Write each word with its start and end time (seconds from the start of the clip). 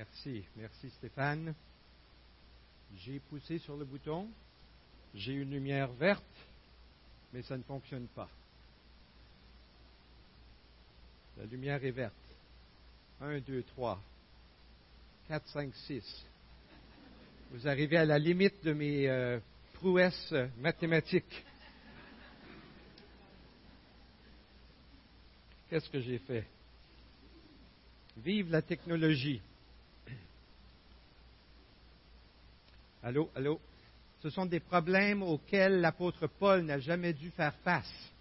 Merci. 0.00 0.42
Merci 0.56 0.88
Stéphane. 0.96 1.54
J'ai 3.04 3.20
poussé 3.20 3.58
sur 3.58 3.76
le 3.76 3.84
bouton. 3.84 4.30
J'ai 5.14 5.34
une 5.34 5.50
lumière 5.50 5.92
verte, 5.92 6.24
mais 7.34 7.42
ça 7.42 7.58
ne 7.58 7.62
fonctionne 7.62 8.06
pas. 8.06 8.30
La 11.36 11.44
lumière 11.44 11.84
est 11.84 11.90
verte. 11.90 12.14
1, 13.20 13.40
2, 13.40 13.62
3, 13.62 14.02
4, 15.28 15.48
5, 15.48 15.74
6. 15.74 16.26
Vous 17.50 17.68
arrivez 17.68 17.98
à 17.98 18.06
la 18.06 18.18
limite 18.18 18.64
de 18.64 18.72
mes 18.72 19.06
euh, 19.06 19.38
prouesses 19.74 20.34
mathématiques. 20.56 21.44
Qu'est-ce 25.68 25.90
que 25.90 26.00
j'ai 26.00 26.20
fait? 26.20 26.46
Vive 28.16 28.50
la 28.50 28.62
technologie. 28.62 29.42
Allô, 33.02 33.30
allô? 33.34 33.58
Ce 34.20 34.28
sont 34.28 34.44
des 34.44 34.60
problèmes 34.60 35.22
auxquels 35.22 35.80
l'apôtre 35.80 36.26
Paul 36.26 36.62
n'a 36.62 36.78
jamais 36.78 37.14
dû 37.14 37.30
faire 37.30 37.54
face. 37.64 38.12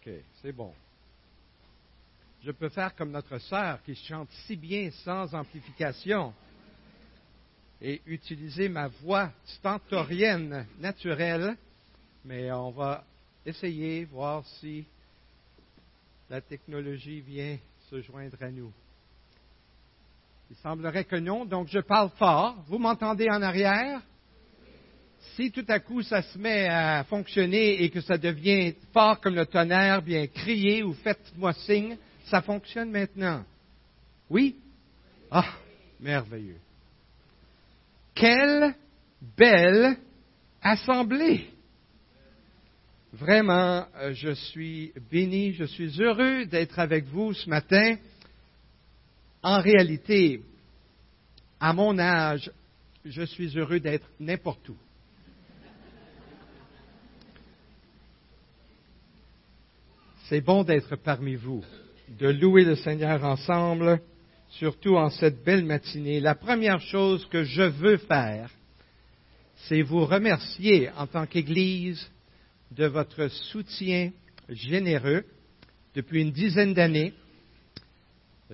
OK, 0.00 0.10
c'est 0.40 0.52
bon. 0.52 0.72
Je 2.42 2.50
peux 2.52 2.70
faire 2.70 2.94
comme 2.94 3.10
notre 3.10 3.36
sœur 3.38 3.82
qui 3.82 3.94
chante 3.94 4.30
si 4.46 4.56
bien 4.56 4.90
sans 5.04 5.34
amplification 5.34 6.32
et 7.82 8.00
utiliser 8.06 8.70
ma 8.70 8.88
voix 8.88 9.30
stentorienne 9.44 10.66
naturelle, 10.80 11.54
mais 12.24 12.50
on 12.50 12.70
va 12.70 13.04
essayer, 13.44 14.06
voir 14.06 14.46
si 14.46 14.86
la 16.30 16.40
technologie 16.40 17.20
vient 17.20 17.58
se 17.90 18.00
joindre 18.02 18.36
à 18.40 18.50
nous. 18.50 18.72
Il 20.50 20.56
semblerait 20.56 21.04
que 21.04 21.16
non, 21.16 21.44
donc 21.44 21.68
je 21.68 21.78
parle 21.80 22.10
fort. 22.10 22.56
Vous 22.68 22.78
m'entendez 22.78 23.28
en 23.30 23.42
arrière? 23.42 24.00
Si 25.34 25.50
tout 25.50 25.64
à 25.68 25.80
coup 25.80 26.02
ça 26.02 26.22
se 26.22 26.38
met 26.38 26.68
à 26.68 27.04
fonctionner 27.04 27.82
et 27.82 27.90
que 27.90 28.00
ça 28.00 28.16
devient 28.16 28.74
fort 28.92 29.20
comme 29.20 29.34
le 29.34 29.46
tonnerre, 29.46 30.02
bien 30.02 30.26
criez 30.26 30.82
ou 30.82 30.94
faites-moi 30.94 31.52
signe, 31.52 31.96
ça 32.26 32.40
fonctionne 32.42 32.90
maintenant. 32.90 33.44
Oui? 34.30 34.56
Ah, 35.30 35.54
merveilleux. 36.00 36.60
Quelle 38.14 38.74
belle 39.36 39.96
assemblée! 40.62 41.50
Vraiment, 43.12 43.86
euh, 43.96 44.12
je 44.12 44.34
suis 44.34 44.92
béni, 45.10 45.54
je 45.54 45.64
suis 45.64 46.00
heureux 46.00 46.44
d'être 46.44 46.78
avec 46.78 47.06
vous 47.06 47.32
ce 47.32 47.48
matin. 47.48 47.96
En 49.42 49.60
réalité, 49.60 50.42
à 51.58 51.72
mon 51.72 51.98
âge, 51.98 52.50
je 53.06 53.22
suis 53.22 53.56
heureux 53.56 53.80
d'être 53.80 54.06
n'importe 54.20 54.68
où. 54.68 54.76
C'est 60.28 60.42
bon 60.42 60.62
d'être 60.62 60.96
parmi 60.96 61.36
vous, 61.36 61.64
de 62.20 62.28
louer 62.28 62.64
le 62.64 62.76
Seigneur 62.76 63.24
ensemble, 63.24 64.02
surtout 64.50 64.96
en 64.96 65.08
cette 65.08 65.42
belle 65.42 65.64
matinée. 65.64 66.20
La 66.20 66.34
première 66.34 66.80
chose 66.80 67.26
que 67.30 67.44
je 67.44 67.62
veux 67.62 67.96
faire, 67.96 68.50
c'est 69.68 69.80
vous 69.80 70.04
remercier 70.04 70.90
en 70.90 71.06
tant 71.06 71.24
qu'Église 71.24 72.10
de 72.70 72.86
votre 72.86 73.28
soutien 73.28 74.10
généreux 74.48 75.24
depuis 75.94 76.22
une 76.22 76.32
dizaine 76.32 76.74
d'années. 76.74 77.12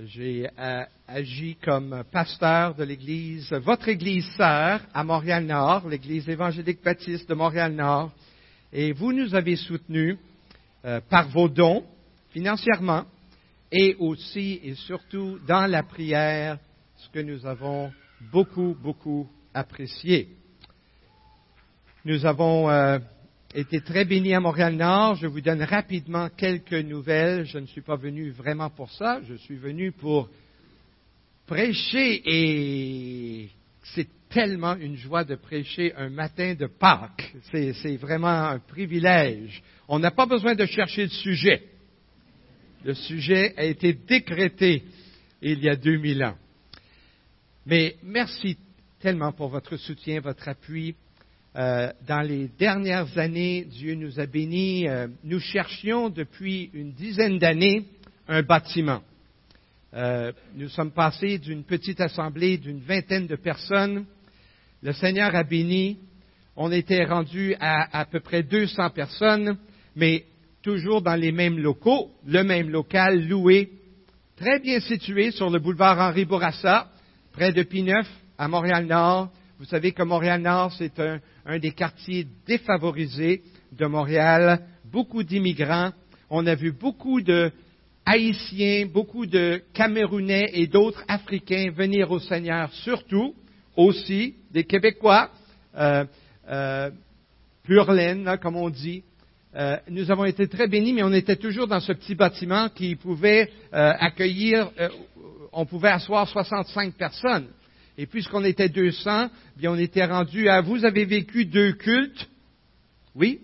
J'ai 0.06 0.48
euh, 0.58 0.84
agi 1.06 1.56
comme 1.62 2.02
pasteur 2.10 2.74
de 2.74 2.84
l'Église, 2.84 3.52
votre 3.52 3.88
Église 3.88 4.26
sœur 4.36 4.80
à 4.92 5.04
Montréal-Nord, 5.04 5.88
l'Église 5.88 6.28
évangélique 6.28 6.82
baptiste 6.82 7.28
de 7.28 7.34
Montréal-Nord, 7.34 8.10
et 8.72 8.92
vous 8.92 9.12
nous 9.12 9.34
avez 9.34 9.56
soutenus 9.56 10.16
euh, 10.84 11.00
par 11.08 11.28
vos 11.28 11.48
dons, 11.48 11.84
financièrement, 12.30 13.04
et 13.70 13.94
aussi 13.98 14.60
et 14.64 14.74
surtout 14.74 15.38
dans 15.46 15.66
la 15.66 15.82
prière, 15.82 16.58
ce 16.96 17.08
que 17.10 17.20
nous 17.20 17.46
avons 17.46 17.92
beaucoup, 18.32 18.76
beaucoup 18.80 19.28
apprécié. 19.52 20.28
Nous 22.04 22.26
avons 22.26 22.68
euh, 22.68 22.98
été 23.54 23.80
très 23.80 24.04
béni 24.04 24.34
à 24.34 24.40
Montréal-Nord. 24.40 25.14
Je 25.16 25.28
vous 25.28 25.40
donne 25.40 25.62
rapidement 25.62 26.28
quelques 26.28 26.72
nouvelles. 26.72 27.46
Je 27.46 27.58
ne 27.58 27.66
suis 27.66 27.82
pas 27.82 27.94
venu 27.94 28.30
vraiment 28.30 28.68
pour 28.68 28.90
ça. 28.90 29.20
Je 29.28 29.34
suis 29.34 29.56
venu 29.56 29.92
pour 29.92 30.28
prêcher 31.46 32.22
et 32.24 33.48
c'est 33.94 34.08
tellement 34.28 34.74
une 34.74 34.96
joie 34.96 35.22
de 35.22 35.36
prêcher 35.36 35.94
un 35.94 36.10
matin 36.10 36.54
de 36.54 36.66
Pâques. 36.66 37.32
C'est 37.52 37.96
vraiment 37.96 38.26
un 38.26 38.58
privilège. 38.58 39.62
On 39.86 40.00
n'a 40.00 40.10
pas 40.10 40.26
besoin 40.26 40.56
de 40.56 40.66
chercher 40.66 41.02
le 41.02 41.10
sujet. 41.10 41.62
Le 42.84 42.94
sujet 42.94 43.54
a 43.56 43.64
été 43.64 43.92
décrété 43.92 44.82
il 45.40 45.62
y 45.62 45.68
a 45.68 45.76
2000 45.76 46.24
ans. 46.24 46.36
Mais 47.66 47.96
merci 48.02 48.58
tellement 48.98 49.32
pour 49.32 49.48
votre 49.48 49.76
soutien, 49.76 50.20
votre 50.20 50.48
appui. 50.48 50.96
Euh, 51.56 51.92
dans 52.08 52.22
les 52.22 52.48
dernières 52.58 53.16
années, 53.16 53.64
Dieu 53.64 53.94
nous 53.94 54.18
a 54.18 54.26
bénis. 54.26 54.88
Euh, 54.88 55.06
nous 55.22 55.38
cherchions 55.38 56.08
depuis 56.08 56.70
une 56.74 56.92
dizaine 56.92 57.38
d'années 57.38 57.84
un 58.26 58.42
bâtiment. 58.42 59.02
Euh, 59.94 60.32
nous 60.56 60.68
sommes 60.68 60.90
passés 60.90 61.38
d'une 61.38 61.62
petite 61.62 62.00
assemblée 62.00 62.58
d'une 62.58 62.80
vingtaine 62.80 63.28
de 63.28 63.36
personnes. 63.36 64.04
Le 64.82 64.92
Seigneur 64.92 65.32
a 65.36 65.44
béni. 65.44 65.98
On 66.56 66.72
était 66.72 67.04
rendu 67.04 67.54
à 67.60 68.00
à 68.00 68.04
peu 68.04 68.18
près 68.18 68.42
200 68.42 68.90
personnes, 68.90 69.56
mais 69.94 70.24
toujours 70.62 71.02
dans 71.02 71.14
les 71.14 71.30
mêmes 71.30 71.58
locaux, 71.58 72.10
le 72.26 72.42
même 72.42 72.68
local 72.68 73.28
loué, 73.28 73.70
très 74.36 74.58
bien 74.58 74.80
situé 74.80 75.30
sur 75.30 75.50
le 75.50 75.60
boulevard 75.60 76.00
Henri 76.00 76.24
Bourassa, 76.24 76.90
près 77.32 77.52
de 77.52 77.62
Pineuf, 77.62 78.08
à 78.38 78.48
Montréal-Nord. 78.48 79.30
Vous 79.60 79.66
savez 79.66 79.92
que 79.92 80.02
Montréal-Nord, 80.02 80.72
c'est 80.72 80.98
un, 80.98 81.20
un 81.46 81.58
des 81.58 81.72
quartiers 81.72 82.26
défavorisés 82.46 83.42
de 83.72 83.86
Montréal, 83.86 84.60
beaucoup 84.84 85.22
d'immigrants. 85.22 85.92
On 86.30 86.46
a 86.46 86.54
vu 86.54 86.72
beaucoup 86.72 87.20
de 87.20 87.50
Haïtiens, 88.06 88.86
beaucoup 88.86 89.26
de 89.26 89.62
Camerounais 89.72 90.50
et 90.52 90.66
d'autres 90.66 91.04
Africains 91.08 91.70
venir 91.70 92.10
au 92.10 92.18
Seigneur, 92.18 92.72
surtout 92.72 93.34
aussi 93.76 94.34
des 94.50 94.64
Québécois, 94.64 95.30
euh, 95.76 96.04
euh, 96.48 96.90
laine, 97.68 98.38
comme 98.42 98.56
on 98.56 98.68
dit. 98.68 99.02
Euh, 99.56 99.76
nous 99.88 100.10
avons 100.10 100.24
été 100.24 100.48
très 100.48 100.66
bénis, 100.66 100.92
mais 100.92 101.02
on 101.02 101.12
était 101.12 101.36
toujours 101.36 101.66
dans 101.66 101.80
ce 101.80 101.92
petit 101.92 102.14
bâtiment 102.14 102.68
qui 102.68 102.96
pouvait 102.96 103.50
euh, 103.72 103.92
accueillir, 103.98 104.70
on 105.52 105.64
pouvait 105.64 105.90
asseoir 105.90 106.28
65 106.28 106.94
personnes. 106.94 107.48
Et 107.96 108.06
puisqu'on 108.06 108.44
était 108.44 108.68
200, 108.68 109.30
bien 109.56 109.72
on 109.72 109.78
était 109.78 110.04
rendu 110.04 110.48
à, 110.48 110.60
vous 110.60 110.84
avez 110.84 111.04
vécu 111.04 111.44
deux 111.44 111.72
cultes, 111.72 112.28
oui? 113.14 113.40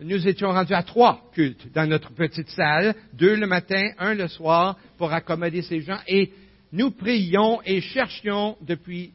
Nous 0.00 0.26
étions 0.26 0.50
rendus 0.50 0.74
à 0.74 0.82
trois 0.82 1.30
cultes 1.32 1.70
dans 1.72 1.86
notre 1.88 2.12
petite 2.12 2.48
salle, 2.48 2.94
deux 3.12 3.36
le 3.36 3.46
matin, 3.46 3.90
un 3.98 4.14
le 4.14 4.26
soir, 4.26 4.76
pour 4.96 5.12
accommoder 5.12 5.62
ces 5.62 5.82
gens. 5.82 6.00
Et 6.08 6.32
nous 6.72 6.90
prions 6.90 7.60
et 7.64 7.80
cherchions 7.80 8.56
depuis 8.62 9.12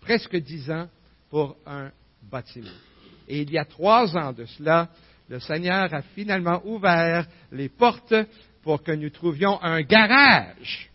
presque 0.00 0.36
dix 0.36 0.70
ans 0.70 0.88
pour 1.30 1.56
un 1.64 1.90
bâtiment. 2.30 2.68
Et 3.28 3.42
il 3.42 3.52
y 3.52 3.58
a 3.58 3.64
trois 3.64 4.14
ans 4.16 4.32
de 4.32 4.44
cela, 4.44 4.90
le 5.28 5.40
Seigneur 5.40 5.94
a 5.94 6.02
finalement 6.02 6.60
ouvert 6.66 7.26
les 7.52 7.68
portes 7.68 8.14
pour 8.62 8.82
que 8.82 8.92
nous 8.92 9.10
trouvions 9.10 9.62
un 9.62 9.80
garage 9.82 10.90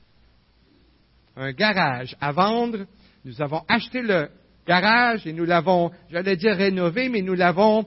un 1.39 1.53
garage 1.53 2.15
à 2.19 2.31
vendre. 2.31 2.85
Nous 3.25 3.41
avons 3.41 3.63
acheté 3.67 4.01
le 4.01 4.29
garage 4.67 5.25
et 5.25 5.33
nous 5.33 5.45
l'avons, 5.45 5.91
j'allais 6.11 6.35
dire 6.35 6.55
rénové, 6.55 7.09
mais 7.09 7.21
nous 7.21 7.33
l'avons 7.33 7.85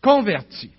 converti. 0.00 0.70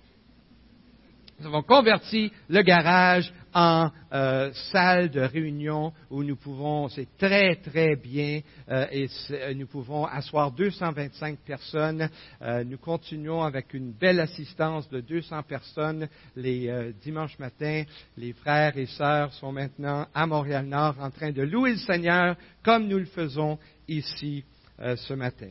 Nous 1.38 1.46
avons 1.46 1.62
converti 1.62 2.32
le 2.48 2.62
garage 2.62 3.32
en 3.56 3.90
euh, 4.12 4.52
salle 4.70 5.08
de 5.08 5.22
réunion 5.22 5.90
où 6.10 6.22
nous 6.22 6.36
pouvons, 6.36 6.90
c'est 6.90 7.08
très 7.16 7.56
très 7.56 7.96
bien, 7.96 8.42
euh, 8.68 8.86
et 8.92 9.08
euh, 9.30 9.54
nous 9.54 9.66
pouvons 9.66 10.04
asseoir 10.04 10.52
225 10.52 11.38
personnes. 11.38 12.06
Euh, 12.42 12.64
nous 12.64 12.76
continuons 12.76 13.42
avec 13.42 13.72
une 13.72 13.92
belle 13.92 14.20
assistance 14.20 14.90
de 14.90 15.00
200 15.00 15.42
personnes 15.44 16.06
les 16.36 16.68
euh, 16.68 16.92
dimanches 17.02 17.38
matins. 17.38 17.84
Les 18.18 18.34
frères 18.34 18.76
et 18.76 18.84
sœurs 18.84 19.32
sont 19.32 19.52
maintenant 19.52 20.06
à 20.12 20.26
Montréal-Nord 20.26 20.96
en 21.00 21.10
train 21.10 21.32
de 21.32 21.42
louer 21.42 21.70
le 21.70 21.78
Seigneur 21.78 22.36
comme 22.62 22.86
nous 22.86 22.98
le 22.98 23.06
faisons 23.06 23.58
ici 23.88 24.44
euh, 24.80 24.96
ce 24.96 25.14
matin. 25.14 25.50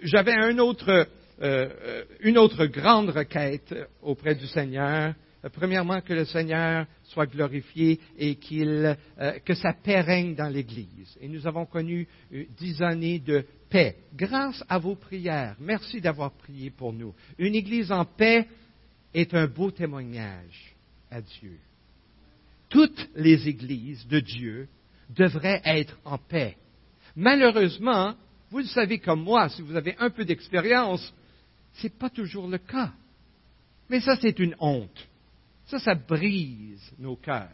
J'avais 0.00 0.34
un 0.34 0.58
autre 0.58 1.08
une 2.20 2.38
autre 2.38 2.66
grande 2.66 3.10
requête 3.10 3.74
auprès 4.02 4.36
du 4.36 4.46
Seigneur. 4.46 5.14
Premièrement, 5.52 6.00
que 6.00 6.14
le 6.14 6.24
Seigneur 6.24 6.86
soit 7.04 7.26
glorifié 7.26 8.00
et 8.16 8.36
qu'il, 8.36 8.96
que 9.44 9.54
sa 9.54 9.72
paix 9.72 10.00
règne 10.00 10.34
dans 10.34 10.48
l'Église. 10.48 11.16
Et 11.20 11.28
nous 11.28 11.46
avons 11.46 11.66
connu 11.66 12.08
dix 12.56 12.80
années 12.82 13.18
de 13.18 13.44
paix 13.68 13.96
grâce 14.14 14.64
à 14.68 14.78
vos 14.78 14.94
prières. 14.94 15.56
Merci 15.60 16.00
d'avoir 16.00 16.32
prié 16.32 16.70
pour 16.70 16.92
nous. 16.92 17.14
Une 17.38 17.54
Église 17.54 17.92
en 17.92 18.04
paix 18.04 18.48
est 19.12 19.34
un 19.34 19.46
beau 19.46 19.70
témoignage 19.70 20.74
à 21.10 21.20
Dieu. 21.20 21.58
Toutes 22.68 23.08
les 23.14 23.48
églises 23.48 24.06
de 24.08 24.20
Dieu 24.20 24.68
devraient 25.10 25.62
être 25.64 25.98
en 26.04 26.18
paix. 26.18 26.56
Malheureusement, 27.14 28.14
vous 28.50 28.58
le 28.58 28.64
savez 28.64 28.98
comme 28.98 29.22
moi, 29.22 29.48
si 29.48 29.62
vous 29.62 29.76
avez 29.76 29.94
un 29.98 30.10
peu 30.10 30.24
d'expérience, 30.24 31.12
ce 31.74 31.84
n'est 31.84 31.92
pas 31.92 32.10
toujours 32.10 32.48
le 32.48 32.58
cas. 32.58 32.92
Mais 33.88 34.00
ça, 34.00 34.16
c'est 34.20 34.38
une 34.38 34.56
honte. 34.58 35.08
Ça, 35.66 35.78
ça 35.78 35.94
brise 35.94 36.92
nos 36.98 37.16
cœurs. 37.16 37.48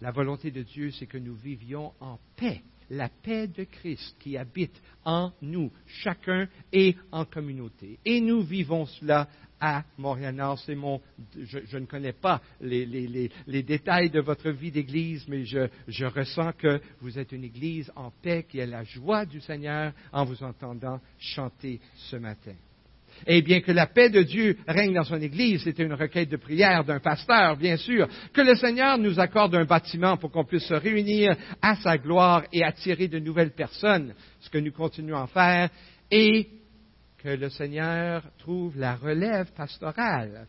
La 0.00 0.12
volonté 0.12 0.50
de 0.50 0.62
Dieu, 0.62 0.90
c'est 0.92 1.06
que 1.06 1.18
nous 1.18 1.34
vivions 1.34 1.92
en 2.00 2.18
paix. 2.36 2.62
La 2.90 3.08
paix 3.08 3.48
de 3.48 3.64
Christ 3.64 4.16
qui 4.18 4.36
habite 4.38 4.80
en 5.04 5.32
nous, 5.42 5.70
chacun 5.86 6.48
et 6.72 6.96
en 7.12 7.24
communauté. 7.24 7.98
Et 8.04 8.20
nous 8.20 8.42
vivons 8.42 8.86
cela 8.86 9.28
à 9.60 9.84
Montréal-Nord. 9.98 10.58
C'est 10.60 10.74
mon, 10.74 11.00
je, 11.36 11.76
ne 11.76 11.86
connais 11.86 12.12
pas 12.12 12.40
les, 12.60 13.30
détails 13.62 14.08
de 14.08 14.20
votre 14.20 14.50
vie 14.50 14.70
d'église, 14.70 15.26
mais 15.28 15.44
je, 15.44 15.68
je, 15.88 16.06
ressens 16.06 16.52
que 16.52 16.80
vous 17.00 17.18
êtes 17.18 17.32
une 17.32 17.44
église 17.44 17.92
en 17.94 18.10
paix 18.10 18.46
qui 18.48 18.60
a 18.60 18.66
la 18.66 18.84
joie 18.84 19.26
du 19.26 19.40
Seigneur 19.40 19.92
en 20.12 20.24
vous 20.24 20.42
entendant 20.42 21.00
chanter 21.18 21.80
ce 21.94 22.16
matin. 22.16 22.54
Et 23.26 23.42
bien 23.42 23.60
que 23.60 23.72
la 23.72 23.86
paix 23.86 24.10
de 24.10 24.22
Dieu 24.22 24.56
règne 24.66 24.94
dans 24.94 25.04
son 25.04 25.20
Église, 25.20 25.62
c'était 25.64 25.84
une 25.84 25.94
requête 25.94 26.28
de 26.28 26.36
prière 26.36 26.84
d'un 26.84 27.00
pasteur, 27.00 27.56
bien 27.56 27.76
sûr. 27.76 28.08
Que 28.32 28.40
le 28.40 28.54
Seigneur 28.54 28.98
nous 28.98 29.18
accorde 29.18 29.54
un 29.54 29.64
bâtiment 29.64 30.16
pour 30.16 30.30
qu'on 30.30 30.44
puisse 30.44 30.66
se 30.66 30.74
réunir 30.74 31.36
à 31.60 31.76
sa 31.76 31.98
gloire 31.98 32.44
et 32.52 32.64
attirer 32.64 33.08
de 33.08 33.18
nouvelles 33.18 33.54
personnes, 33.54 34.14
ce 34.40 34.50
que 34.50 34.58
nous 34.58 34.72
continuons 34.72 35.22
à 35.22 35.26
faire, 35.26 35.70
et 36.10 36.48
que 37.18 37.28
le 37.28 37.50
Seigneur 37.50 38.22
trouve 38.38 38.78
la 38.78 38.94
relève 38.94 39.52
pastorale 39.54 40.46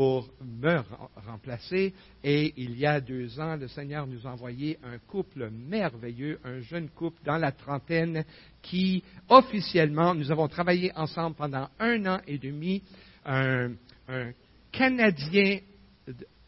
pour 0.00 0.30
me 0.42 0.80
remplacer. 1.26 1.92
Et 2.24 2.54
il 2.56 2.78
y 2.78 2.86
a 2.86 3.02
deux 3.02 3.38
ans, 3.38 3.56
le 3.56 3.68
Seigneur 3.68 4.06
nous 4.06 4.26
a 4.26 4.30
envoyé 4.30 4.78
un 4.82 4.96
couple 4.96 5.50
merveilleux, 5.50 6.38
un 6.42 6.60
jeune 6.60 6.88
couple 6.88 7.20
dans 7.22 7.36
la 7.36 7.52
trentaine 7.52 8.24
qui, 8.62 9.04
officiellement, 9.28 10.14
nous 10.14 10.32
avons 10.32 10.48
travaillé 10.48 10.90
ensemble 10.96 11.36
pendant 11.36 11.68
un 11.78 12.06
an 12.06 12.18
et 12.26 12.38
demi, 12.38 12.82
un, 13.26 13.72
un 14.08 14.30
Canadien 14.72 15.58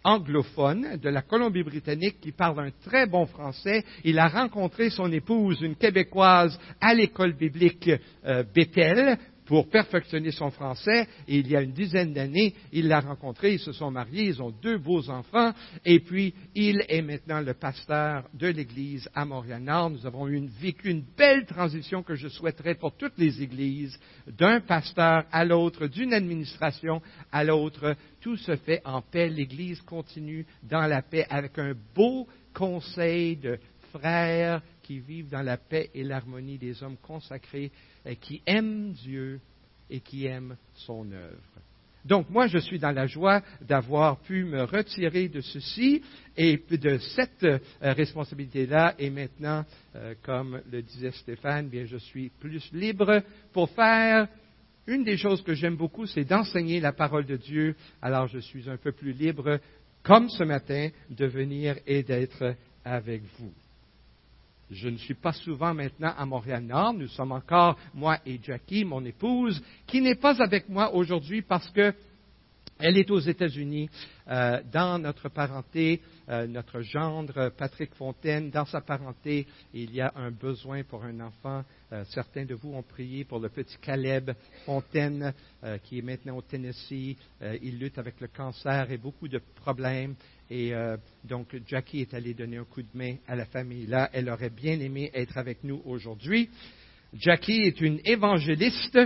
anglophone 0.02 0.96
de 0.96 1.10
la 1.10 1.20
Colombie-Britannique 1.20 2.20
qui 2.22 2.32
parle 2.32 2.58
un 2.58 2.70
très 2.84 3.06
bon 3.06 3.26
français. 3.26 3.84
Il 4.02 4.18
a 4.18 4.28
rencontré 4.28 4.88
son 4.88 5.12
épouse, 5.12 5.60
une 5.60 5.76
Québécoise, 5.76 6.58
à 6.80 6.94
l'école 6.94 7.34
biblique 7.34 7.90
euh, 8.24 8.44
Bethel 8.54 9.18
pour 9.46 9.68
perfectionner 9.68 10.30
son 10.30 10.50
français. 10.50 11.06
Et 11.28 11.38
il 11.38 11.48
y 11.48 11.56
a 11.56 11.62
une 11.62 11.72
dizaine 11.72 12.12
d'années, 12.12 12.54
il 12.72 12.88
l'a 12.88 13.00
rencontré, 13.00 13.54
ils 13.54 13.58
se 13.58 13.72
sont 13.72 13.90
mariés, 13.90 14.24
ils 14.24 14.42
ont 14.42 14.50
deux 14.50 14.78
beaux 14.78 15.08
enfants. 15.10 15.52
Et 15.84 16.00
puis, 16.00 16.34
il 16.54 16.84
est 16.88 17.02
maintenant 17.02 17.40
le 17.40 17.54
pasteur 17.54 18.28
de 18.34 18.48
l'Église 18.48 19.08
à 19.14 19.24
Montréal-Nord. 19.24 19.90
Nous 19.90 20.06
avons 20.06 20.28
vécu 20.60 20.90
une 20.90 21.04
belle 21.16 21.46
transition 21.46 22.02
que 22.02 22.14
je 22.14 22.28
souhaiterais 22.28 22.74
pour 22.74 22.96
toutes 22.96 23.18
les 23.18 23.42
églises, 23.42 23.98
d'un 24.26 24.60
pasteur 24.60 25.24
à 25.32 25.44
l'autre, 25.44 25.86
d'une 25.86 26.14
administration 26.14 27.02
à 27.30 27.44
l'autre. 27.44 27.96
Tout 28.20 28.36
se 28.36 28.56
fait 28.56 28.80
en 28.84 29.02
paix. 29.02 29.28
L'Église 29.28 29.80
continue 29.82 30.46
dans 30.62 30.86
la 30.86 31.02
paix 31.02 31.26
avec 31.28 31.58
un 31.58 31.74
beau 31.94 32.26
conseil 32.54 33.36
de 33.36 33.58
frères 33.92 34.62
qui 34.82 34.98
vivent 35.00 35.30
dans 35.30 35.42
la 35.42 35.56
paix 35.56 35.90
et 35.94 36.02
l'harmonie 36.02 36.58
des 36.58 36.82
hommes 36.82 36.96
consacrés 36.96 37.70
euh, 38.06 38.14
qui 38.14 38.42
aiment 38.46 38.92
Dieu 38.92 39.40
et 39.88 40.00
qui 40.00 40.26
aiment 40.26 40.56
son 40.74 41.10
œuvre. 41.12 41.62
Donc 42.04 42.28
moi, 42.30 42.48
je 42.48 42.58
suis 42.58 42.78
dans 42.78 42.90
la 42.90 43.06
joie 43.06 43.42
d'avoir 43.60 44.18
pu 44.20 44.44
me 44.44 44.64
retirer 44.64 45.28
de 45.28 45.40
ceci 45.40 46.02
et 46.36 46.60
de 46.70 46.98
cette 46.98 47.44
euh, 47.44 47.58
responsabilité-là. 47.80 48.94
Et 48.98 49.10
maintenant, 49.10 49.64
euh, 49.94 50.14
comme 50.22 50.60
le 50.70 50.82
disait 50.82 51.12
Stéphane, 51.12 51.68
bien, 51.68 51.84
je 51.84 51.98
suis 51.98 52.30
plus 52.40 52.72
libre 52.72 53.22
pour 53.52 53.70
faire 53.70 54.26
une 54.86 55.04
des 55.04 55.16
choses 55.16 55.42
que 55.42 55.54
j'aime 55.54 55.76
beaucoup, 55.76 56.06
c'est 56.06 56.24
d'enseigner 56.24 56.80
la 56.80 56.92
parole 56.92 57.24
de 57.24 57.36
Dieu. 57.36 57.76
Alors 58.00 58.26
je 58.26 58.38
suis 58.38 58.68
un 58.68 58.76
peu 58.76 58.90
plus 58.90 59.12
libre, 59.12 59.60
comme 60.02 60.28
ce 60.28 60.42
matin, 60.42 60.88
de 61.08 61.26
venir 61.26 61.76
et 61.86 62.02
d'être 62.02 62.56
avec 62.84 63.22
vous. 63.38 63.52
Je 64.72 64.88
ne 64.88 64.96
suis 64.96 65.14
pas 65.14 65.32
souvent 65.32 65.74
maintenant 65.74 66.14
à 66.16 66.24
Montréal-Nord. 66.24 66.94
Nous 66.94 67.08
sommes 67.08 67.32
encore, 67.32 67.78
moi 67.92 68.18
et 68.24 68.40
Jackie, 68.42 68.86
mon 68.86 69.04
épouse, 69.04 69.62
qui 69.86 70.00
n'est 70.00 70.14
pas 70.14 70.42
avec 70.42 70.66
moi 70.70 70.94
aujourd'hui 70.94 71.42
parce 71.42 71.68
que 71.70 71.92
elle 72.82 72.98
est 72.98 73.10
aux 73.12 73.20
États-Unis, 73.20 73.88
euh, 74.28 74.60
dans 74.72 74.98
notre 74.98 75.28
parenté, 75.28 76.00
euh, 76.28 76.48
notre 76.48 76.80
gendre 76.80 77.50
Patrick 77.56 77.94
Fontaine, 77.94 78.50
dans 78.50 78.64
sa 78.64 78.80
parenté, 78.80 79.46
il 79.72 79.94
y 79.94 80.00
a 80.00 80.12
un 80.16 80.32
besoin 80.32 80.82
pour 80.82 81.04
un 81.04 81.20
enfant. 81.20 81.62
Euh, 81.92 82.04
certains 82.10 82.44
de 82.44 82.54
vous 82.54 82.74
ont 82.74 82.82
prié 82.82 83.24
pour 83.24 83.38
le 83.38 83.48
petit 83.48 83.76
Caleb 83.80 84.32
Fontaine, 84.66 85.32
qui 85.84 85.98
est 85.98 86.02
maintenant 86.02 86.36
au 86.36 86.42
Tennessee. 86.42 87.16
il 87.62 87.78
lutte 87.78 87.98
avec 87.98 88.20
le 88.20 88.26
cancer 88.26 88.90
et 88.90 88.96
beaucoup 88.96 89.28
de 89.28 89.40
problèmes. 89.54 90.16
Et 90.50 90.72
donc, 91.24 91.56
Jackie 91.66 92.00
est 92.00 92.14
allée 92.14 92.34
donner 92.34 92.56
un 92.56 92.64
coup 92.64 92.82
de 92.82 92.88
main 92.94 93.16
à 93.28 93.36
la 93.36 93.44
famille 93.44 93.86
là. 93.86 94.10
Elle 94.12 94.28
aurait 94.28 94.50
bien 94.50 94.80
aimé 94.80 95.10
être 95.14 95.38
avec 95.38 95.62
nous 95.62 95.80
aujourd'hui. 95.84 96.50
Jackie 97.14 97.62
est 97.62 97.80
une 97.80 98.00
évangéliste. 98.04 98.98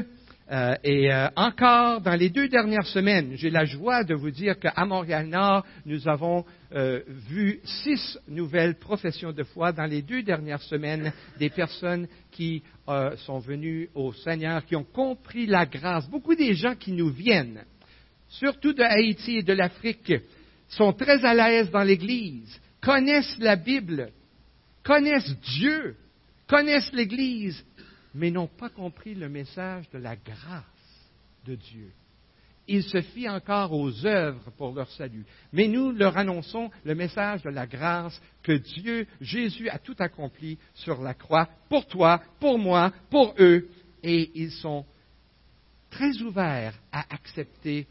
Euh, 0.51 0.77
et 0.85 1.13
euh, 1.13 1.29
encore, 1.35 2.01
dans 2.01 2.15
les 2.15 2.31
deux 2.31 2.49
dernières 2.49 2.87
semaines, 2.87 3.33
j'ai 3.35 3.51
la 3.51 3.65
joie 3.65 4.05
de 4.05 4.15
vous 4.15 4.31
dire 4.31 4.57
qu'à 4.61 4.85
Montréal-Nord, 4.85 5.67
nous 5.85 6.07
avons 6.07 6.45
euh, 6.73 7.01
vu 7.09 7.59
six 7.65 8.17
nouvelles 8.29 8.77
professions 8.77 9.33
de 9.33 9.43
foi 9.43 9.73
dans 9.73 9.87
les 9.87 10.03
deux 10.03 10.23
dernières 10.23 10.63
semaines, 10.63 11.13
des 11.39 11.51
personnes 11.51 12.07
qui 12.31 12.63
sont 13.17 13.41
venues 13.41 13.89
au 13.97 14.13
Seigneur, 14.13 14.65
qui 14.65 14.77
ont 14.77 14.85
compris 14.85 15.47
la 15.47 15.67
grâce. 15.67 16.09
Beaucoup 16.09 16.37
des 16.37 16.55
gens 16.55 16.77
qui 16.77 16.93
nous 16.93 17.11
viennent, 17.11 17.65
surtout 18.29 18.73
de 18.73 18.83
Haïti 18.83 19.39
et 19.39 19.43
de 19.43 19.53
l'Afrique, 19.53 20.13
sont 20.69 20.93
très 20.93 21.25
à 21.25 21.35
l'aise 21.35 21.69
dans 21.73 21.83
l'Église, 21.83 22.61
connaissent 22.81 23.39
la 23.41 23.57
Bible, 23.57 24.11
connaissent 24.85 25.35
Dieu, 25.57 25.97
connaissent 26.47 26.93
l'Église 26.93 27.66
mais 28.17 28.31
n'ont 28.31 28.47
pas 28.47 28.71
compris 28.71 29.15
le 29.15 29.29
message 29.29 29.89
de 29.91 29.99
la 29.99 30.17
grâce 30.17 30.65
de 31.45 31.55
Dieu. 31.55 31.93
Ils 32.67 32.83
se 32.83 33.01
fient 33.01 33.29
encore 33.29 33.73
aux 33.73 34.05
œuvres 34.07 34.51
pour 34.57 34.75
leur 34.75 34.91
salut. 34.93 35.25
Mais 35.53 35.69
nous 35.69 35.93
leur 35.93 36.17
annonçons 36.17 36.71
le 36.85 36.97
message 36.97 37.43
de 37.43 37.51
la 37.51 37.67
grâce 37.67 38.21
que 38.43 38.53
Dieu, 38.53 39.07
Jésus 39.21 39.69
a 39.69 39.79
tout 39.79 39.95
accompli 39.99 40.59
sur 40.75 41.01
la 41.01 41.15
croix 41.15 41.49
pour 41.69 41.87
toi, 41.87 42.21
pour 42.41 42.59
moi, 42.59 42.93
pour 43.11 43.35
eux. 43.39 43.69
Et 44.03 44.31
ils 44.35 44.51
sont 44.51 44.85
très 45.91 46.21
ouverts 46.23 46.75
à 46.91 47.05
accepter 47.15 47.87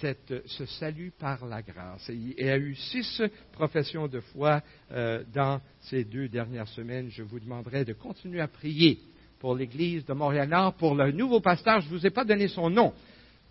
ce 0.00 0.66
salut 0.80 1.12
par 1.16 1.46
la 1.46 1.62
grâce. 1.62 2.08
il 2.08 2.32
y 2.32 2.48
a 2.48 2.58
eu 2.58 2.74
six 2.74 3.22
professions 3.52 4.08
de 4.08 4.20
foi 4.20 4.60
euh, 4.90 5.22
dans 5.32 5.60
ces 5.82 6.04
deux 6.04 6.28
dernières 6.28 6.68
semaines. 6.68 7.10
Je 7.10 7.22
vous 7.22 7.38
demanderai 7.38 7.84
de 7.84 7.92
continuer 7.92 8.40
à 8.40 8.48
prier 8.48 8.98
pour 9.40 9.54
l'Église 9.54 10.04
de 10.04 10.12
Montréal-Nord, 10.12 10.74
pour 10.74 10.94
le 10.94 11.12
nouveau 11.12 11.40
pasteur. 11.40 11.80
Je 11.80 11.88
ne 11.88 11.98
vous 11.98 12.06
ai 12.06 12.10
pas 12.10 12.24
donné 12.24 12.48
son 12.48 12.70
nom. 12.70 12.92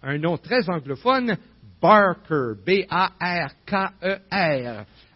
Un 0.02 0.18
nom 0.18 0.38
très 0.38 0.70
anglophone, 0.70 1.38
Barker, 1.82 2.54
B-A-R-K-E-R. 2.66 3.56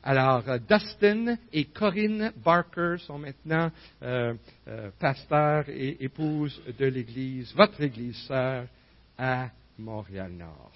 Alors, 0.03 0.49
euh, 0.49 0.57
Dustin 0.57 1.37
et 1.53 1.65
Corinne 1.65 2.31
Barker 2.43 2.95
sont 3.05 3.19
maintenant 3.19 3.69
euh, 4.01 4.33
euh, 4.67 4.89
pasteurs 4.99 5.69
et 5.69 6.03
épouses 6.03 6.59
de 6.79 6.85
l'Église, 6.85 7.53
votre 7.55 7.79
Église 7.81 8.17
sœur, 8.27 8.65
à 9.17 9.49
Montréal-Nord. 9.77 10.71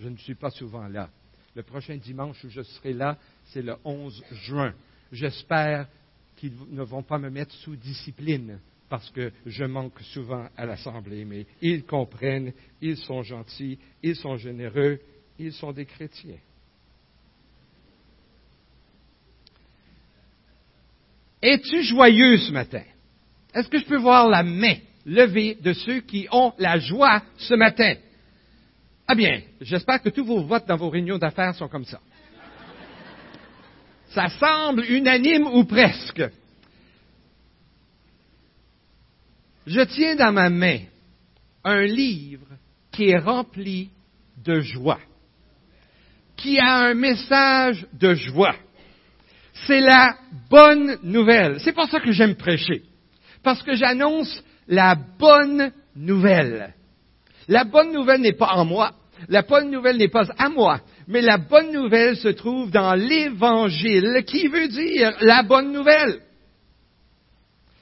Je 0.00 0.08
ne 0.08 0.16
suis 0.16 0.34
pas 0.34 0.50
souvent 0.50 0.88
là. 0.88 1.08
Le 1.54 1.62
prochain 1.62 1.96
dimanche 1.96 2.42
où 2.44 2.48
je 2.48 2.62
serai 2.62 2.92
là, 2.92 3.16
c'est 3.46 3.62
le 3.62 3.76
11 3.84 4.24
juin. 4.32 4.74
J'espère 5.12 5.86
qu'ils 6.42 6.56
ne 6.72 6.82
vont 6.82 7.04
pas 7.04 7.18
me 7.18 7.30
mettre 7.30 7.54
sous 7.54 7.76
discipline 7.76 8.58
parce 8.88 9.08
que 9.10 9.30
je 9.46 9.62
manque 9.62 10.00
souvent 10.12 10.48
à 10.56 10.66
l'Assemblée, 10.66 11.24
mais 11.24 11.46
ils 11.60 11.84
comprennent, 11.84 12.52
ils 12.80 12.96
sont 12.96 13.22
gentils, 13.22 13.78
ils 14.02 14.16
sont 14.16 14.36
généreux, 14.36 14.98
ils 15.38 15.52
sont 15.52 15.70
des 15.70 15.86
chrétiens. 15.86 16.40
Es-tu 21.40 21.84
joyeux 21.84 22.38
ce 22.38 22.50
matin? 22.50 22.82
Est-ce 23.54 23.68
que 23.68 23.78
je 23.78 23.86
peux 23.86 23.98
voir 23.98 24.28
la 24.28 24.42
main 24.42 24.74
levée 25.06 25.54
de 25.54 25.72
ceux 25.72 26.00
qui 26.00 26.26
ont 26.32 26.54
la 26.58 26.80
joie 26.80 27.22
ce 27.38 27.54
matin? 27.54 27.94
Ah 29.06 29.14
bien, 29.14 29.42
j'espère 29.60 30.02
que 30.02 30.08
tous 30.08 30.24
vos 30.24 30.42
votes 30.42 30.66
dans 30.66 30.76
vos 30.76 30.90
réunions 30.90 31.18
d'affaires 31.18 31.54
sont 31.54 31.68
comme 31.68 31.84
ça. 31.84 32.00
Ça 34.14 34.28
semble 34.28 34.84
unanime 34.90 35.46
ou 35.46 35.64
presque. 35.64 36.22
Je 39.66 39.80
tiens 39.80 40.16
dans 40.16 40.32
ma 40.32 40.50
main 40.50 40.80
un 41.64 41.82
livre 41.82 42.46
qui 42.90 43.10
est 43.10 43.18
rempli 43.18 43.90
de 44.44 44.60
joie, 44.60 45.00
qui 46.36 46.58
a 46.58 46.78
un 46.78 46.94
message 46.94 47.86
de 47.92 48.14
joie. 48.14 48.56
C'est 49.66 49.80
la 49.80 50.16
bonne 50.50 50.98
nouvelle. 51.02 51.60
C'est 51.60 51.72
pour 51.72 51.88
ça 51.88 52.00
que 52.00 52.10
j'aime 52.10 52.34
prêcher. 52.34 52.82
Parce 53.42 53.62
que 53.62 53.74
j'annonce 53.74 54.42
la 54.66 54.94
bonne 54.94 55.72
nouvelle. 55.94 56.74
La 57.48 57.64
bonne 57.64 57.92
nouvelle 57.92 58.20
n'est 58.20 58.32
pas 58.32 58.54
en 58.54 58.64
moi. 58.64 58.92
La 59.28 59.42
bonne 59.42 59.70
nouvelle 59.70 59.96
n'est 59.96 60.08
pas 60.08 60.26
à 60.36 60.48
moi. 60.48 60.80
Mais 61.08 61.20
la 61.20 61.38
bonne 61.38 61.72
nouvelle 61.72 62.16
se 62.16 62.28
trouve 62.28 62.70
dans 62.70 62.94
l'Évangile 62.94 64.24
qui 64.26 64.48
veut 64.48 64.68
dire 64.68 65.12
la 65.20 65.42
bonne 65.42 65.72
nouvelle. 65.72 66.20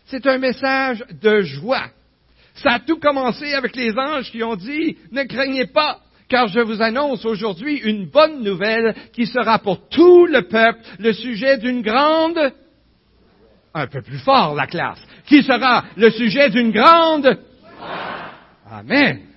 C'est 0.06 0.26
un 0.26 0.38
message 0.38 1.04
de 1.22 1.42
joie. 1.42 1.88
Ça 2.54 2.72
a 2.72 2.78
tout 2.80 2.98
commencé 2.98 3.54
avec 3.54 3.76
les 3.76 3.92
anges 3.96 4.30
qui 4.30 4.42
ont 4.42 4.56
dit, 4.56 4.96
ne 5.12 5.22
craignez 5.22 5.66
pas, 5.66 6.00
car 6.28 6.48
je 6.48 6.60
vous 6.60 6.82
annonce 6.82 7.24
aujourd'hui 7.24 7.76
une 7.76 8.06
bonne 8.06 8.42
nouvelle 8.42 8.94
qui 9.12 9.26
sera 9.26 9.58
pour 9.58 9.88
tout 9.88 10.26
le 10.26 10.42
peuple 10.42 10.80
le 10.98 11.12
sujet 11.12 11.58
d'une 11.58 11.82
grande, 11.82 12.52
un 13.72 13.86
peu 13.86 14.02
plus 14.02 14.18
fort 14.18 14.54
la 14.54 14.66
classe, 14.66 15.00
qui 15.26 15.42
sera 15.42 15.84
le 15.96 16.10
sujet 16.10 16.50
d'une 16.50 16.72
grande, 16.72 17.38
Amen. 18.70 19.29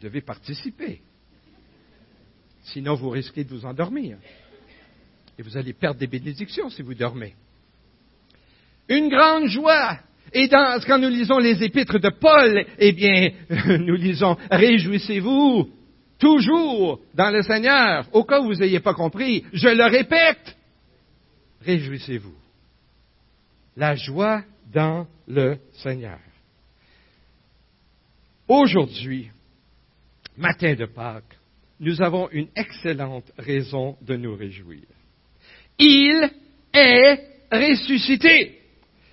Vous 0.00 0.08
devez 0.08 0.22
participer. 0.22 1.02
Sinon, 2.62 2.94
vous 2.94 3.10
risquez 3.10 3.44
de 3.44 3.50
vous 3.50 3.66
endormir. 3.66 4.16
Et 5.38 5.42
vous 5.42 5.58
allez 5.58 5.74
perdre 5.74 6.00
des 6.00 6.06
bénédictions 6.06 6.70
si 6.70 6.80
vous 6.80 6.94
dormez. 6.94 7.34
Une 8.88 9.10
grande 9.10 9.48
joie. 9.48 9.98
Et 10.32 10.48
quand 10.48 10.98
nous 10.98 11.10
lisons 11.10 11.36
les 11.36 11.62
épîtres 11.62 11.98
de 11.98 12.08
Paul, 12.08 12.64
eh 12.78 12.92
bien, 12.92 13.30
nous 13.78 13.94
lisons 13.94 14.38
Réjouissez-vous 14.50 15.70
toujours 16.18 17.00
dans 17.12 17.30
le 17.30 17.42
Seigneur. 17.42 18.08
Au 18.12 18.24
cas 18.24 18.40
où 18.40 18.46
vous 18.46 18.54
n'ayez 18.54 18.80
pas 18.80 18.94
compris, 18.94 19.44
je 19.52 19.68
le 19.68 19.84
répète, 19.84 20.56
réjouissez-vous. 21.60 22.36
La 23.76 23.96
joie 23.96 24.44
dans 24.72 25.06
le 25.28 25.58
Seigneur. 25.74 26.20
Aujourd'hui, 28.48 29.30
matin 30.40 30.74
de 30.74 30.86
Pâques, 30.86 31.36
nous 31.78 32.02
avons 32.02 32.28
une 32.32 32.48
excellente 32.56 33.30
raison 33.38 33.96
de 34.02 34.16
nous 34.16 34.34
réjouir. 34.34 34.82
Il 35.78 36.30
est 36.74 37.20
ressuscité. 37.52 38.56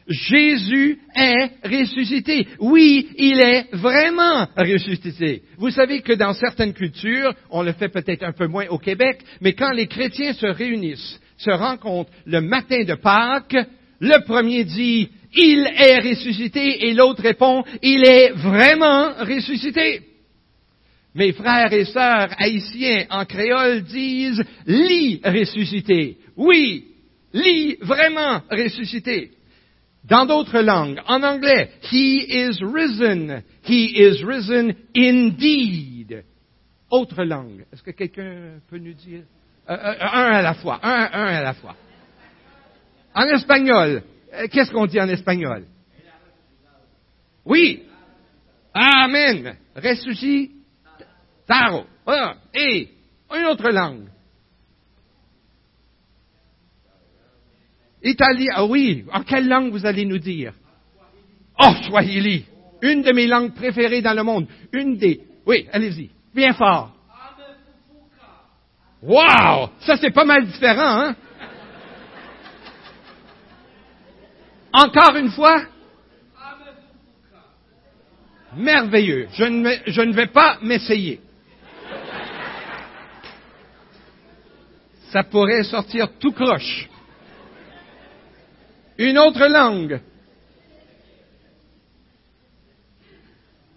Jésus 0.07 0.99
est 1.15 1.49
ressuscité. 1.65 2.47
Oui, 2.59 3.09
il 3.17 3.39
est 3.41 3.67
vraiment 3.73 4.47
ressuscité. 4.57 5.43
Vous 5.57 5.69
savez 5.69 6.01
que 6.01 6.13
dans 6.13 6.33
certaines 6.33 6.73
cultures, 6.73 7.33
on 7.49 7.61
le 7.61 7.73
fait 7.73 7.89
peut-être 7.89 8.23
un 8.23 8.31
peu 8.31 8.47
moins 8.47 8.67
au 8.69 8.77
Québec, 8.77 9.19
mais 9.41 9.53
quand 9.53 9.71
les 9.71 9.87
chrétiens 9.87 10.33
se 10.33 10.45
réunissent, 10.45 11.19
se 11.37 11.51
rencontrent 11.51 12.11
le 12.25 12.41
matin 12.41 12.83
de 12.83 12.95
Pâques, 12.95 13.57
le 13.99 14.25
premier 14.25 14.63
dit, 14.63 15.09
il 15.33 15.67
est 15.77 15.99
ressuscité, 15.99 16.87
et 16.87 16.93
l'autre 16.93 17.21
répond, 17.21 17.63
il 17.81 18.05
est 18.05 18.31
vraiment 18.31 19.11
ressuscité. 19.19 20.01
Mes 21.15 21.33
frères 21.33 21.73
et 21.73 21.85
sœurs 21.85 22.29
haïtiens 22.37 23.05
en 23.09 23.25
créole 23.25 23.83
disent 23.83 24.43
lit 24.65 25.19
ressuscité. 25.23 26.17
Oui, 26.35 26.85
lit 27.33 27.77
vraiment 27.81 28.41
ressuscité. 28.51 29.31
Dans 30.03 30.25
d'autres 30.25 30.61
langues, 30.61 31.01
en 31.07 31.21
anglais, 31.23 31.71
He 31.91 32.23
is 32.29 32.61
risen. 32.61 33.43
He 33.63 33.99
is 33.99 34.23
risen 34.23 34.75
indeed. 34.95 36.23
Autre 36.89 37.23
langue. 37.23 37.65
Est-ce 37.73 37.83
que 37.83 37.91
quelqu'un 37.91 38.59
peut 38.69 38.77
nous 38.77 38.93
dire? 38.93 39.23
Euh, 39.69 39.73
euh, 39.73 39.95
un 39.99 40.31
à 40.31 40.41
la 40.41 40.53
fois. 40.53 40.79
Un, 40.81 41.03
à 41.11 41.41
la 41.41 41.53
fois. 41.53 41.75
En 43.13 43.25
espagnol, 43.25 44.03
euh, 44.33 44.47
qu'est-ce 44.49 44.71
qu'on 44.71 44.85
dit 44.85 45.01
en 45.01 45.09
espagnol? 45.09 45.65
Oui. 47.43 47.83
Amen. 48.73 49.55
Ressuscité 49.75 50.56
Taro. 51.47 51.85
Et 52.53 52.89
une 53.33 53.45
autre 53.45 53.69
langue. 53.69 54.07
Italien. 58.03 58.53
Ah 58.55 58.65
oui. 58.65 59.05
En 59.11 59.23
quelle 59.23 59.47
langue 59.47 59.71
vous 59.71 59.85
allez 59.85 60.05
nous 60.05 60.19
dire? 60.19 60.53
Oh, 61.59 61.73
Swahili. 61.87 62.45
Une 62.81 63.01
de 63.01 63.11
mes 63.11 63.27
langues 63.27 63.53
préférées 63.53 64.01
dans 64.01 64.13
le 64.13 64.23
monde. 64.23 64.47
Une 64.71 64.97
des. 64.97 65.21
Oui, 65.45 65.67
allez-y. 65.71 66.11
Bien 66.35 66.53
fort. 66.53 66.93
Wow! 69.01 69.69
Ça, 69.79 69.95
c'est 69.97 70.11
pas 70.11 70.25
mal 70.25 70.45
différent, 70.45 71.01
hein? 71.01 71.15
Encore 74.73 75.15
une 75.15 75.31
fois? 75.31 75.63
Merveilleux. 78.55 79.27
Je 79.33 79.43
ne 80.01 80.13
vais 80.13 80.27
pas 80.27 80.57
m'essayer. 80.61 81.21
Ça 85.11 85.23
pourrait 85.23 85.63
sortir 85.63 86.09
tout 86.19 86.31
croche. 86.31 86.89
Une 88.97 89.17
autre 89.17 89.45
langue. 89.47 90.01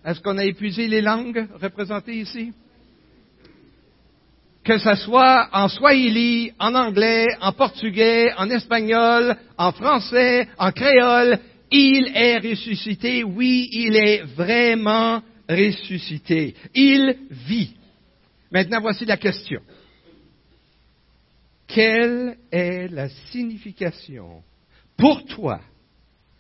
Est-ce 0.04 0.20
qu'on 0.20 0.38
a 0.38 0.44
épuisé 0.44 0.88
les 0.88 1.02
langues 1.02 1.46
représentées 1.60 2.16
ici? 2.16 2.52
Que 4.64 4.78
ce 4.78 4.94
soit 4.94 5.48
en 5.52 5.68
swahili, 5.68 6.52
en 6.58 6.74
anglais, 6.74 7.26
en 7.40 7.52
portugais, 7.52 8.32
en 8.36 8.48
espagnol, 8.50 9.36
en 9.58 9.72
français, 9.72 10.48
en 10.58 10.72
créole, 10.72 11.38
il 11.70 12.12
est 12.14 12.38
ressuscité. 12.38 13.24
Oui, 13.24 13.68
il 13.72 13.96
est 13.96 14.22
vraiment 14.22 15.22
ressuscité. 15.48 16.54
Il 16.74 17.16
vit. 17.30 17.74
Maintenant, 18.50 18.80
voici 18.80 19.04
la 19.04 19.16
question. 19.16 19.60
Quelle 21.74 22.36
est 22.50 22.88
la 22.88 23.08
signification 23.30 24.42
pour 24.96 25.24
toi 25.26 25.60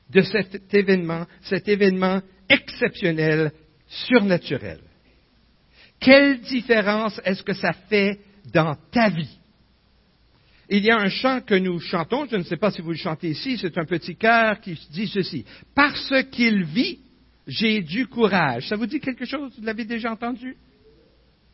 de 0.08 0.22
cet 0.22 0.74
événement, 0.74 1.24
cet 1.42 1.68
événement 1.68 2.20
exceptionnel, 2.48 3.52
surnaturel? 3.86 4.80
Quelle 6.00 6.40
différence 6.40 7.20
est-ce 7.24 7.42
que 7.42 7.52
ça 7.52 7.72
fait 7.88 8.18
dans 8.52 8.74
ta 8.90 9.10
vie? 9.10 9.38
Il 10.68 10.84
y 10.84 10.90
a 10.90 10.96
un 10.96 11.08
chant 11.08 11.40
que 11.40 11.54
nous 11.54 11.78
chantons, 11.78 12.26
je 12.30 12.36
ne 12.36 12.42
sais 12.42 12.56
pas 12.56 12.70
si 12.70 12.80
vous 12.80 12.90
le 12.90 12.96
chantez 12.96 13.30
ici, 13.30 13.58
c'est 13.58 13.76
un 13.76 13.84
petit 13.84 14.16
cœur 14.16 14.60
qui 14.60 14.78
dit 14.90 15.08
ceci. 15.08 15.44
Parce 15.74 16.12
qu'il 16.30 16.64
vit, 16.64 17.00
j'ai 17.46 17.82
du 17.82 18.06
courage. 18.06 18.68
Ça 18.68 18.76
vous 18.76 18.86
dit 18.86 19.00
quelque 19.00 19.24
chose? 19.24 19.52
Vous 19.58 19.64
l'avez 19.64 19.84
déjà 19.84 20.12
entendu? 20.12 20.56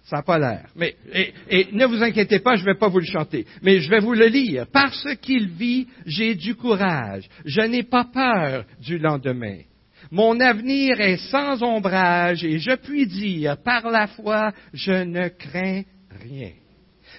Ça 0.06 0.16
n'a 0.16 0.22
pas 0.22 0.38
l'air. 0.38 0.68
Mais, 0.76 0.94
et, 1.50 1.68
ne 1.72 1.84
vous 1.84 2.00
inquiétez 2.00 2.38
pas, 2.38 2.54
je 2.54 2.60
ne 2.60 2.66
vais 2.66 2.78
pas 2.78 2.88
vous 2.88 3.00
le 3.00 3.06
chanter. 3.06 3.44
Mais 3.62 3.80
je 3.80 3.90
vais 3.90 3.98
vous 3.98 4.14
le 4.14 4.26
lire. 4.26 4.66
Parce 4.72 5.06
qu'il 5.20 5.48
vit, 5.48 5.88
j'ai 6.06 6.36
du 6.36 6.54
courage. 6.54 7.28
Je 7.44 7.60
n'ai 7.62 7.82
pas 7.82 8.04
peur 8.04 8.64
du 8.80 8.98
lendemain. 8.98 9.58
Mon 10.12 10.38
avenir 10.38 11.00
est 11.00 11.16
sans 11.30 11.60
ombrage 11.64 12.44
et 12.44 12.60
je 12.60 12.76
puis 12.76 13.08
dire 13.08 13.56
par 13.64 13.90
la 13.90 14.06
foi, 14.06 14.52
je 14.72 14.92
ne 14.92 15.26
crains 15.26 15.82
rien. 16.22 16.52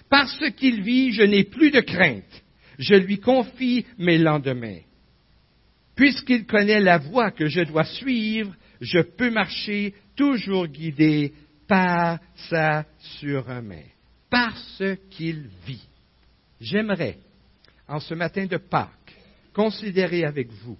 Parce 0.09 0.39
qu'il 0.55 0.81
vit, 0.81 1.11
je 1.11 1.23
n'ai 1.23 1.43
plus 1.43 1.71
de 1.71 1.81
crainte. 1.81 2.43
Je 2.79 2.95
lui 2.95 3.19
confie 3.19 3.85
mes 3.97 4.17
lendemains. 4.17 4.79
Puisqu'il 5.97 6.45
connaît 6.45 6.79
la 6.79 6.99
voie 6.99 7.31
que 7.31 7.47
je 7.47 7.61
dois 7.61 7.83
suivre, 7.83 8.53
je 8.79 8.99
peux 8.99 9.31
marcher 9.31 9.93
toujours 10.15 10.67
guidé 10.67 11.33
par 11.67 12.19
sa 12.49 12.85
surmain, 13.19 13.83
parce 14.29 14.83
qu'il 15.11 15.49
vit. 15.65 15.87
J'aimerais, 16.59 17.19
en 17.87 17.99
ce 17.99 18.13
matin 18.13 18.45
de 18.45 18.57
Pâques, 18.57 19.15
considérer 19.53 20.23
avec 20.23 20.51
vous 20.51 20.77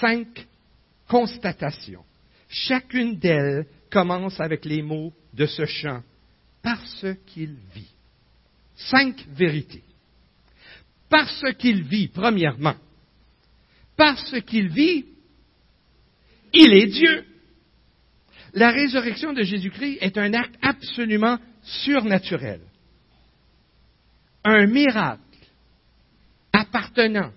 cinq 0.00 0.46
constatations. 1.08 2.04
Chacune 2.48 3.18
d'elles 3.18 3.66
commence 3.90 4.40
avec 4.40 4.64
les 4.64 4.82
mots 4.82 5.12
de 5.32 5.46
ce 5.46 5.64
chant, 5.64 6.02
parce 6.62 7.06
qu'il 7.26 7.54
vit. 7.74 7.90
Cinq 8.76 9.24
vérités. 9.28 9.84
Parce 11.08 11.44
qu'il 11.58 11.84
vit, 11.84 12.08
premièrement, 12.08 12.74
parce 13.96 14.40
qu'il 14.46 14.68
vit, 14.68 15.04
il 16.52 16.72
est 16.72 16.86
Dieu. 16.86 17.24
La 18.54 18.70
résurrection 18.70 19.32
de 19.32 19.42
Jésus-Christ 19.42 19.98
est 20.00 20.16
un 20.16 20.32
acte 20.32 20.54
absolument 20.62 21.38
surnaturel. 21.62 22.60
Un 24.44 24.66
miracle 24.66 25.20
appartenant 26.52 27.32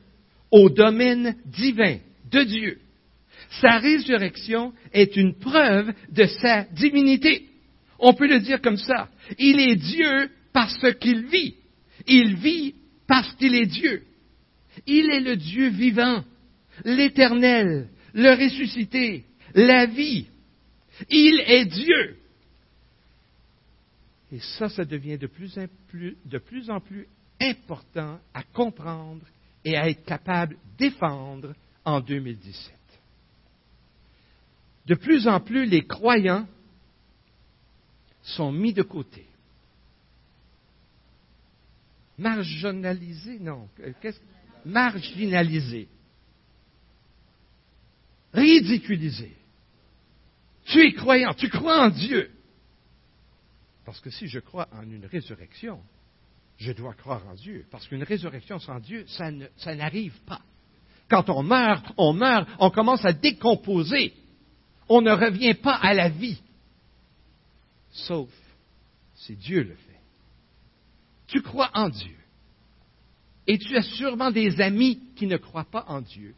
au 0.52 0.70
domaine 0.70 1.36
divin 1.46 1.98
de 2.32 2.44
Dieu. 2.44 2.80
Sa 3.62 3.78
résurrection 3.78 4.74
est 4.94 5.16
une 5.16 5.36
preuve 5.36 5.92
de 6.12 6.26
sa 6.26 6.66
divinité. 6.66 7.48
On 7.98 8.14
peut 8.14 8.28
le 8.28 8.40
dire 8.40 8.62
comme 8.62 8.78
ça. 8.78 9.10
Il 9.40 9.60
est 9.60 9.76
Dieu 9.76 10.30
parce 10.54 10.86
qu'il 11.00 11.26
vit. 11.26 11.56
Il 12.06 12.36
vit 12.36 12.76
parce 13.08 13.34
qu'il 13.36 13.56
est 13.56 13.66
Dieu. 13.66 14.04
Il 14.86 15.10
est 15.10 15.22
le 15.22 15.36
Dieu 15.36 15.70
vivant, 15.70 16.24
l'éternel, 16.86 17.88
le 18.14 18.32
ressuscité, 18.32 19.24
la 19.56 19.88
vie. 19.88 20.28
Il 21.10 21.40
est 21.46 21.66
Dieu. 21.66 22.18
Et 24.32 24.40
ça, 24.40 24.70
ça 24.70 24.84
devient 24.84 25.18
de 25.18 25.28
plus, 25.28 25.58
en 26.70 26.80
plus, 26.80 27.08
important 27.40 28.20
à 28.34 28.44
comprendre 28.44 29.26
et 29.64 29.78
à 29.78 29.90
être 29.90 30.04
capable 30.06 30.56
de 30.56 30.60
défendre 30.78 31.54
en 31.86 32.02
2017. 32.02 32.74
De 34.88 34.96
plus 34.96 35.28
en 35.28 35.40
plus, 35.40 35.66
les 35.66 35.86
croyants 35.86 36.48
sont 38.22 38.52
mis 38.52 38.74
de 38.74 38.84
côté. 38.84 39.26
Marginalisés, 42.18 43.40
non. 43.40 43.70
Marginalisés. 44.66 45.88
Ridiculisés. 48.34 49.37
Tu 50.68 50.86
es 50.86 50.94
croyant, 50.94 51.34
tu 51.34 51.50
crois 51.50 51.86
en 51.86 51.90
Dieu. 51.90 52.30
Parce 53.86 54.00
que 54.02 54.10
si 54.10 54.28
je 54.28 54.40
crois 54.40 54.68
en 54.74 54.84
une 54.84 55.06
résurrection, 55.06 55.82
je 56.58 56.72
dois 56.74 56.94
croire 56.94 57.26
en 57.28 57.36
Dieu. 57.36 57.66
Parce 57.72 57.88
qu'une 57.88 58.04
résurrection 58.04 58.60
sans 58.60 58.80
Dieu, 58.80 59.06
ça, 59.08 59.32
n'arrive 59.76 60.20
pas. 60.26 60.42
Quand 61.10 61.30
on 61.30 61.42
meurt, 61.42 61.86
on 61.98 62.12
meurt, 62.12 62.50
on 62.60 62.70
commence 62.70 63.06
à 63.06 63.14
décomposer. 63.14 64.14
On 64.90 65.02
ne 65.02 65.12
revient 65.12 65.54
pas 65.54 65.76
à 65.76 65.94
la 65.94 66.10
vie. 66.10 66.42
Sauf 67.92 68.30
si 69.16 69.36
Dieu 69.36 69.64
le 69.64 69.76
fait. 69.76 70.02
Tu 71.28 71.42
crois 71.42 71.72
en 71.74 71.90
Dieu. 71.90 72.16
Et 73.48 73.58
tu 73.58 73.78
as 73.78 73.84
sûrement 73.84 74.32
des 74.32 74.60
amis 74.60 75.00
qui 75.16 75.28
ne 75.28 75.38
croient 75.38 75.70
pas 75.70 75.86
en 75.88 76.02
Dieu 76.02 76.36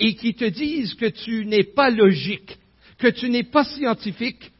et 0.00 0.16
qui 0.16 0.34
te 0.34 0.44
disent 0.44 0.94
que 0.94 1.06
tu 1.06 1.46
n'es 1.46 1.62
pas 1.62 1.90
logique, 1.90 2.58
que 2.98 3.06
tu 3.08 3.30
n'es 3.30 3.44
pas 3.44 3.64
scientifique. 3.64 4.52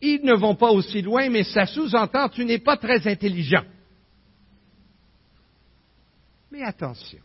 Ils 0.00 0.22
ne 0.24 0.34
vont 0.34 0.54
pas 0.54 0.70
aussi 0.70 1.00
loin, 1.00 1.28
mais 1.30 1.44
ça 1.44 1.66
sous-entend 1.66 2.28
tu 2.28 2.44
n'es 2.44 2.58
pas 2.58 2.76
très 2.76 3.06
intelligent. 3.08 3.64
Mais 6.50 6.62
attention, 6.62 7.20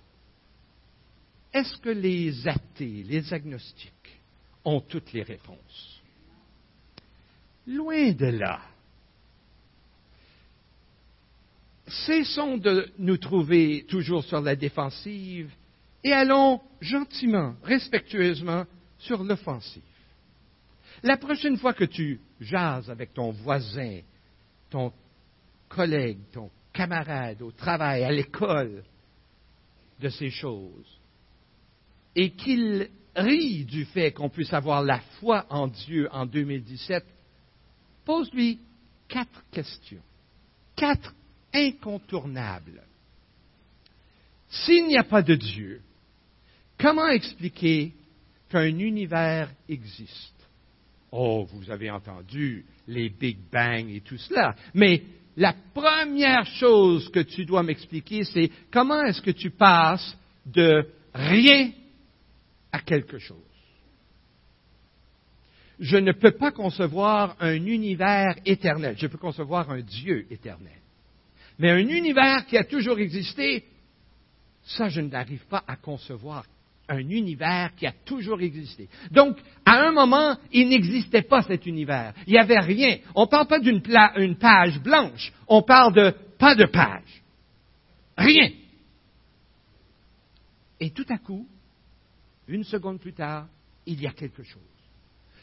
est-ce 1.53 1.77
que 1.77 1.89
les 1.89 2.47
athées, 2.47 3.03
les 3.03 3.33
agnostiques, 3.33 4.21
ont 4.63 4.79
toutes 4.79 5.11
les 5.11 5.23
réponses? 5.23 6.01
Loin 7.65 8.11
de 8.11 8.27
là. 8.27 8.61
Cessons 11.87 12.57
de 12.57 12.89
nous 12.97 13.17
trouver 13.17 13.85
toujours 13.87 14.23
sur 14.23 14.41
la 14.41 14.55
défensive 14.55 15.51
et 16.03 16.13
allons 16.13 16.61
gentiment, 16.79 17.55
respectueusement 17.63 18.65
sur 18.99 19.23
l'offensive. 19.23 19.81
La 21.03 21.17
prochaine 21.17 21.57
fois 21.57 21.73
que 21.73 21.83
tu 21.83 22.19
jases 22.39 22.89
avec 22.89 23.13
ton 23.13 23.31
voisin, 23.31 24.01
ton 24.69 24.91
collègue, 25.69 26.19
ton 26.31 26.49
camarade 26.73 27.41
au 27.41 27.51
travail, 27.51 28.03
à 28.03 28.11
l'école, 28.11 28.83
de 29.99 30.09
ces 30.09 30.29
choses, 30.29 30.99
et 32.15 32.31
qu'il 32.31 32.89
rit 33.15 33.65
du 33.65 33.85
fait 33.85 34.11
qu'on 34.11 34.29
puisse 34.29 34.53
avoir 34.53 34.83
la 34.83 34.99
foi 35.19 35.45
en 35.49 35.67
Dieu 35.67 36.07
en 36.11 36.25
2017, 36.25 37.03
pose-lui 38.05 38.59
quatre 39.07 39.43
questions, 39.51 40.01
quatre 40.75 41.13
incontournables. 41.53 42.83
S'il 44.49 44.87
n'y 44.87 44.97
a 44.97 45.03
pas 45.03 45.21
de 45.21 45.35
Dieu, 45.35 45.81
comment 46.79 47.07
expliquer 47.07 47.93
qu'un 48.49 48.77
univers 48.77 49.51
existe? 49.67 50.36
Oh, 51.11 51.47
vous 51.51 51.71
avez 51.71 51.89
entendu 51.89 52.65
les 52.87 53.09
Big 53.09 53.37
Bang 53.51 53.89
et 53.89 54.01
tout 54.01 54.17
cela, 54.17 54.55
mais 54.73 55.03
la 55.37 55.53
première 55.73 56.45
chose 56.45 57.09
que 57.09 57.19
tu 57.19 57.45
dois 57.45 57.63
m'expliquer, 57.63 58.23
c'est 58.23 58.51
comment 58.71 59.03
est-ce 59.03 59.21
que 59.21 59.31
tu 59.31 59.51
passes 59.51 60.17
de 60.45 60.87
rien 61.13 61.71
à 62.71 62.79
quelque 62.79 63.19
chose? 63.19 63.37
Je 65.79 65.97
ne 65.97 66.11
peux 66.11 66.31
pas 66.31 66.51
concevoir 66.51 67.35
un 67.39 67.53
univers 67.53 68.35
éternel. 68.45 68.95
Je 68.97 69.05
peux 69.05 69.19
concevoir 69.19 69.69
un 69.69 69.81
Dieu 69.81 70.25
éternel. 70.31 70.73
Mais 71.59 71.69
un 71.69 71.87
univers 71.87 72.45
qui 72.47 72.57
a 72.57 72.63
toujours 72.63 72.97
existé, 72.97 73.63
ça, 74.63 74.89
je 74.89 75.01
n'arrive 75.01 75.45
pas 75.45 75.63
à 75.67 75.75
concevoir 75.75 76.45
un 76.89 77.09
univers 77.09 77.75
qui 77.75 77.85
a 77.85 77.93
toujours 78.05 78.41
existé. 78.41 78.87
Donc, 79.11 79.37
à 79.65 79.87
un 79.87 79.91
moment, 79.91 80.37
il 80.51 80.69
n'existait 80.69 81.21
pas 81.21 81.41
cet 81.41 81.65
univers. 81.65 82.13
Il 82.25 82.33
n'y 82.33 82.39
avait 82.39 82.59
rien. 82.59 82.97
On 83.15 83.23
ne 83.23 83.27
parle 83.29 83.47
pas 83.47 83.59
d'une 83.59 83.81
page 84.37 84.79
blanche. 84.79 85.33
On 85.47 85.63
parle 85.63 85.93
de 85.93 86.13
pas 86.37 86.55
de 86.55 86.65
page. 86.65 87.23
Rien. 88.17 88.51
Et 90.79 90.91
tout 90.91 91.05
à 91.09 91.17
coup, 91.17 91.47
une 92.47 92.63
seconde 92.63 92.99
plus 92.99 93.13
tard, 93.13 93.47
il 93.85 94.01
y 94.01 94.07
a 94.07 94.11
quelque 94.11 94.43
chose. 94.43 94.61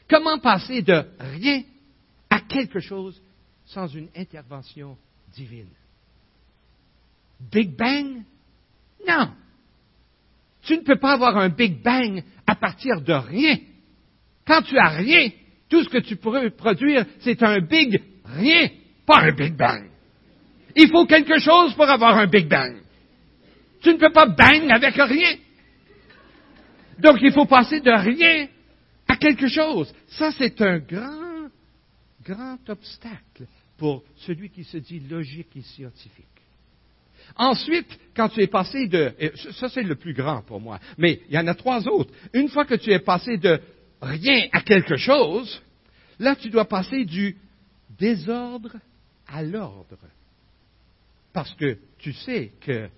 Comment 0.08 0.38
passer 0.38 0.82
de 0.82 1.04
rien 1.18 1.62
à 2.30 2.40
quelque 2.40 2.80
chose 2.80 3.20
sans 3.66 3.86
une 3.88 4.08
intervention 4.16 4.96
divine? 5.34 5.70
Big 7.40 7.76
Bang? 7.76 8.22
Non. 9.06 9.34
Tu 10.64 10.76
ne 10.76 10.82
peux 10.82 10.98
pas 10.98 11.12
avoir 11.12 11.36
un 11.36 11.48
Big 11.48 11.82
Bang 11.82 12.22
à 12.46 12.54
partir 12.54 13.00
de 13.00 13.12
rien. 13.12 13.58
Quand 14.46 14.62
tu 14.62 14.78
as 14.78 14.88
rien, 14.88 15.30
tout 15.68 15.82
ce 15.82 15.88
que 15.88 15.98
tu 15.98 16.16
pourrais 16.16 16.50
produire, 16.50 17.04
c'est 17.20 17.42
un 17.42 17.60
Big 17.60 18.00
rien, 18.24 18.68
pas 19.06 19.20
un 19.20 19.32
Big 19.32 19.54
Bang. 19.54 19.90
Il 20.76 20.88
faut 20.88 21.06
quelque 21.06 21.38
chose 21.38 21.74
pour 21.74 21.88
avoir 21.88 22.18
un 22.18 22.26
Big 22.26 22.48
Bang. 22.48 22.76
Tu 23.80 23.90
ne 23.90 23.98
peux 23.98 24.12
pas 24.12 24.26
bang 24.26 24.70
avec 24.70 24.94
rien. 24.94 25.36
Donc 26.98 27.18
il 27.20 27.32
faut 27.32 27.44
passer 27.44 27.80
de 27.80 27.90
rien 27.90 28.48
à 29.06 29.16
quelque 29.16 29.46
chose. 29.46 29.92
Ça, 30.08 30.32
c'est 30.32 30.58
un 30.62 30.78
grand, 30.78 31.50
grand 32.24 32.58
obstacle 32.68 33.46
pour 33.76 34.02
celui 34.16 34.48
qui 34.48 34.64
se 34.64 34.78
dit 34.78 35.00
logique 35.00 35.54
et 35.56 35.62
scientifique. 35.62 36.33
Ensuite, 37.36 37.98
quand 38.14 38.28
tu 38.28 38.42
es 38.42 38.46
passé 38.46 38.86
de, 38.86 39.12
ça 39.52 39.68
c'est 39.68 39.82
le 39.82 39.96
plus 39.96 40.14
grand 40.14 40.42
pour 40.42 40.60
moi, 40.60 40.78
mais 40.98 41.20
il 41.28 41.34
y 41.34 41.38
en 41.38 41.46
a 41.46 41.54
trois 41.54 41.86
autres. 41.88 42.12
Une 42.32 42.48
fois 42.48 42.64
que 42.64 42.74
tu 42.74 42.92
es 42.92 43.00
passé 43.00 43.36
de 43.38 43.60
rien 44.00 44.48
à 44.52 44.60
quelque 44.60 44.96
chose, 44.96 45.62
là 46.18 46.36
tu 46.36 46.50
dois 46.50 46.66
passer 46.66 47.04
du 47.04 47.36
désordre 47.98 48.76
à 49.26 49.42
l'ordre. 49.42 49.98
Parce 51.32 51.52
que 51.54 51.78
tu 51.98 52.12
sais 52.12 52.52
qu'il 52.60 52.90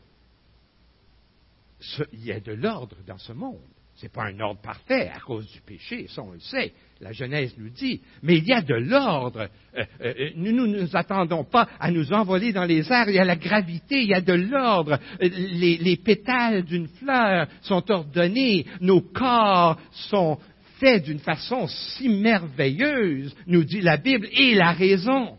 y 2.13 2.33
a 2.33 2.41
de 2.41 2.53
l'ordre 2.53 2.97
dans 3.07 3.19
ce 3.19 3.33
monde. 3.33 3.61
Ce 3.97 4.03
n'est 4.03 4.11
pas 4.11 4.25
un 4.25 4.39
ordre 4.41 4.61
parfait 4.61 5.11
à 5.15 5.21
cause 5.21 5.51
du 5.51 5.61
péché, 5.63 6.07
ça 6.09 6.23
on 6.23 6.33
le 6.33 6.41
sait. 6.41 6.75
La 7.01 7.13
Genèse 7.13 7.55
nous 7.57 7.71
dit. 7.71 8.03
Mais 8.23 8.37
il 8.37 8.45
y 8.45 8.53
a 8.53 8.61
de 8.61 8.75
l'ordre. 8.75 9.49
Euh, 9.75 9.85
euh, 10.03 10.31
nous 10.37 10.53
ne 10.53 10.81
nous 10.81 10.97
attendons 10.97 11.45
pas 11.45 11.67
à 11.81 11.91
nous 11.91 12.13
envoler 12.13 12.53
dans 12.53 12.65
les 12.65 12.91
airs. 12.93 13.09
Il 13.09 13.15
y 13.15 13.19
a 13.19 13.25
la 13.25 13.37
gravité, 13.37 14.03
il 14.03 14.09
y 14.09 14.15
a 14.15 14.21
de 14.21 14.35
l'ordre. 14.35 14.99
Euh, 15.23 15.29
les, 15.29 15.79
les 15.79 15.97
pétales 15.97 16.65
d'une 16.65 16.89
fleur 16.89 17.49
sont 17.63 17.91
ordonnés. 17.91 18.67
Nos 18.83 19.01
corps 19.01 19.79
sont 19.93 20.39
faits 20.79 21.05
d'une 21.05 21.19
façon 21.19 21.67
si 21.67 22.11
merveilleuse, 22.11 23.35
nous 23.47 23.65
dit 23.65 23.81
la 23.81 23.97
Bible, 23.97 24.29
et 24.31 24.55
la 24.55 24.73
raison. 24.73 25.39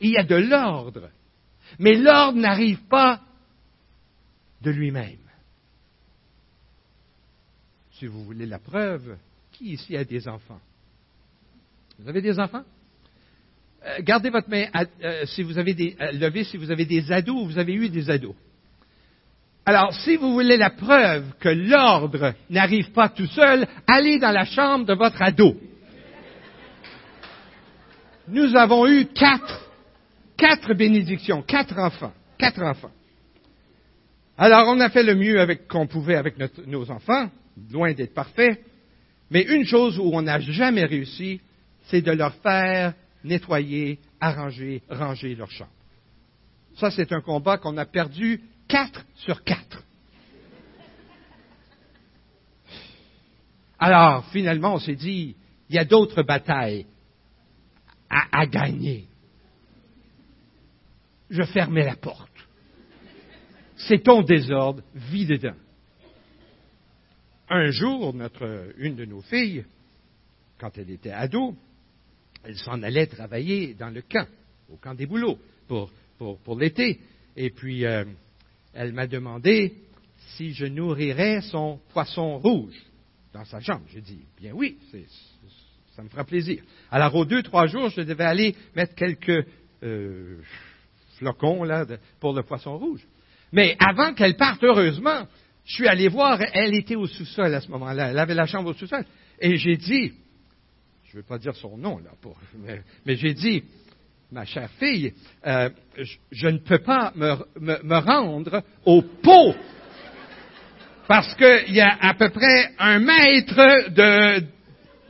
Il 0.00 0.10
y 0.10 0.18
a 0.18 0.24
de 0.24 0.36
l'ordre. 0.36 1.08
Mais 1.78 1.94
l'ordre 1.94 2.38
n'arrive 2.38 2.82
pas 2.88 3.20
de 4.60 4.70
lui-même. 4.70 5.23
Si 8.04 8.08
vous 8.08 8.22
voulez 8.22 8.44
la 8.44 8.58
preuve, 8.58 9.16
qui 9.50 9.72
ici 9.72 9.96
a 9.96 10.04
des 10.04 10.28
enfants? 10.28 10.60
Vous 11.98 12.06
avez 12.06 12.20
des 12.20 12.38
enfants? 12.38 12.62
Euh, 13.82 13.96
Gardez 14.00 14.28
votre 14.28 14.50
main 14.50 14.66
euh, 15.02 15.24
si 15.24 15.42
vous 15.42 15.56
avez 15.56 15.72
des, 15.72 15.96
euh, 15.98 16.44
si 16.44 16.58
vous 16.58 16.70
avez 16.70 16.84
des 16.84 17.10
ados 17.10 17.34
ou 17.34 17.46
vous 17.46 17.56
avez 17.56 17.72
eu 17.72 17.88
des 17.88 18.10
ados. 18.10 18.34
Alors, 19.64 19.94
si 19.94 20.16
vous 20.16 20.34
voulez 20.34 20.58
la 20.58 20.68
preuve 20.68 21.32
que 21.40 21.48
l'ordre 21.48 22.34
n'arrive 22.50 22.90
pas 22.90 23.08
tout 23.08 23.24
seul, 23.24 23.66
allez 23.86 24.18
dans 24.18 24.32
la 24.32 24.44
chambre 24.44 24.84
de 24.84 24.92
votre 24.92 25.22
ado. 25.22 25.56
Nous 28.28 28.54
avons 28.54 28.86
eu 28.86 29.06
quatre, 29.06 29.66
quatre 30.36 30.74
bénédictions, 30.74 31.40
quatre 31.40 31.78
enfants, 31.78 32.12
quatre 32.36 32.62
enfants. 32.62 32.92
Alors, 34.36 34.68
on 34.68 34.78
a 34.80 34.90
fait 34.90 35.04
le 35.04 35.14
mieux 35.14 35.40
avec 35.40 35.66
qu'on 35.68 35.86
pouvait 35.86 36.16
avec 36.16 36.34
nos 36.66 36.90
enfants, 36.90 37.30
loin 37.70 37.92
d'être 37.92 38.14
parfait. 38.14 38.60
Mais 39.30 39.42
une 39.42 39.64
chose 39.64 39.98
où 39.98 40.10
on 40.12 40.22
n'a 40.22 40.40
jamais 40.40 40.84
réussi, 40.84 41.40
c'est 41.86 42.02
de 42.02 42.12
leur 42.12 42.34
faire 42.36 42.94
nettoyer, 43.22 43.98
arranger, 44.20 44.82
ranger 44.88 45.34
leur 45.34 45.50
chambre. 45.50 45.70
Ça, 46.76 46.90
c'est 46.90 47.12
un 47.12 47.20
combat 47.20 47.58
qu'on 47.58 47.76
a 47.76 47.86
perdu 47.86 48.40
quatre 48.68 49.04
sur 49.16 49.42
quatre. 49.44 49.82
Alors, 53.78 54.24
finalement, 54.26 54.74
on 54.74 54.78
s'est 54.78 54.94
dit, 54.94 55.36
il 55.68 55.76
y 55.76 55.78
a 55.78 55.84
d'autres 55.84 56.22
batailles 56.22 56.86
à, 58.08 58.40
à, 58.40 58.46
gagner. 58.46 59.06
Je 61.30 61.42
fermais 61.42 61.84
la 61.84 61.96
porte. 61.96 62.30
C'est 63.76 64.02
ton 64.02 64.22
désordre, 64.22 64.82
vis 64.94 65.26
dedans. 65.26 65.56
Un 67.48 67.70
jour, 67.70 68.14
notre, 68.14 68.72
une 68.78 68.96
de 68.96 69.04
nos 69.04 69.20
filles, 69.20 69.64
quand 70.58 70.76
elle 70.78 70.90
était 70.90 71.10
ado, 71.10 71.54
elle 72.42 72.56
s'en 72.56 72.82
allait 72.82 73.06
travailler 73.06 73.74
dans 73.74 73.90
le 73.90 74.02
camp, 74.02 74.26
au 74.70 74.76
camp 74.76 74.94
des 74.94 75.06
boulots, 75.06 75.38
pour, 75.68 75.90
pour, 76.18 76.38
pour 76.38 76.58
l'été. 76.58 77.00
Et 77.36 77.50
puis, 77.50 77.84
euh, 77.84 78.04
elle 78.72 78.92
m'a 78.92 79.06
demandé 79.06 79.74
si 80.36 80.52
je 80.52 80.66
nourrirais 80.66 81.40
son 81.42 81.80
poisson 81.92 82.38
rouge 82.38 82.80
dans 83.32 83.44
sa 83.44 83.60
chambre. 83.60 83.84
J'ai 83.92 84.00
dit, 84.00 84.24
bien 84.38 84.52
oui, 84.52 84.78
ça 85.94 86.02
me 86.02 86.08
fera 86.08 86.24
plaisir. 86.24 86.62
Alors, 86.90 87.14
aux 87.14 87.24
deux, 87.24 87.42
trois 87.42 87.66
jours, 87.66 87.90
je 87.90 88.00
devais 88.00 88.24
aller 88.24 88.54
mettre 88.74 88.94
quelques 88.94 89.46
euh, 89.82 90.38
flocons 91.18 91.64
là, 91.64 91.86
pour 92.20 92.32
le 92.32 92.42
poisson 92.42 92.78
rouge. 92.78 93.06
Mais 93.52 93.76
avant 93.78 94.14
qu'elle 94.14 94.36
parte, 94.36 94.62
heureusement, 94.64 95.26
je 95.64 95.74
suis 95.74 95.88
allé 95.88 96.08
voir, 96.08 96.38
elle 96.52 96.74
était 96.74 96.96
au 96.96 97.06
sous-sol 97.06 97.54
à 97.54 97.60
ce 97.60 97.70
moment-là, 97.70 98.10
elle 98.10 98.18
avait 98.18 98.34
la 98.34 98.46
chambre 98.46 98.70
au 98.70 98.74
sous-sol. 98.74 99.04
Et 99.40 99.56
j'ai 99.56 99.76
dit, 99.76 100.12
je 101.04 101.16
ne 101.16 101.22
veux 101.22 101.26
pas 101.26 101.38
dire 101.38 101.54
son 101.56 101.76
nom 101.76 101.98
là, 101.98 102.10
pour, 102.20 102.36
mais, 103.06 103.16
j'ai 103.16 103.34
dit, 103.34 103.64
ma 104.30 104.44
chère 104.44 104.70
fille, 104.78 105.14
euh, 105.46 105.70
je, 106.30 106.48
ne 106.48 106.58
peux 106.58 106.80
pas 106.80 107.12
me, 107.14 107.98
rendre 107.98 108.62
au 108.84 109.02
pot 109.02 109.54
parce 111.06 111.34
qu'il 111.34 111.74
y 111.74 111.80
a 111.80 111.96
à 112.00 112.14
peu 112.14 112.30
près 112.30 112.72
un 112.78 112.98
mètre 112.98 113.90
de 113.90 114.44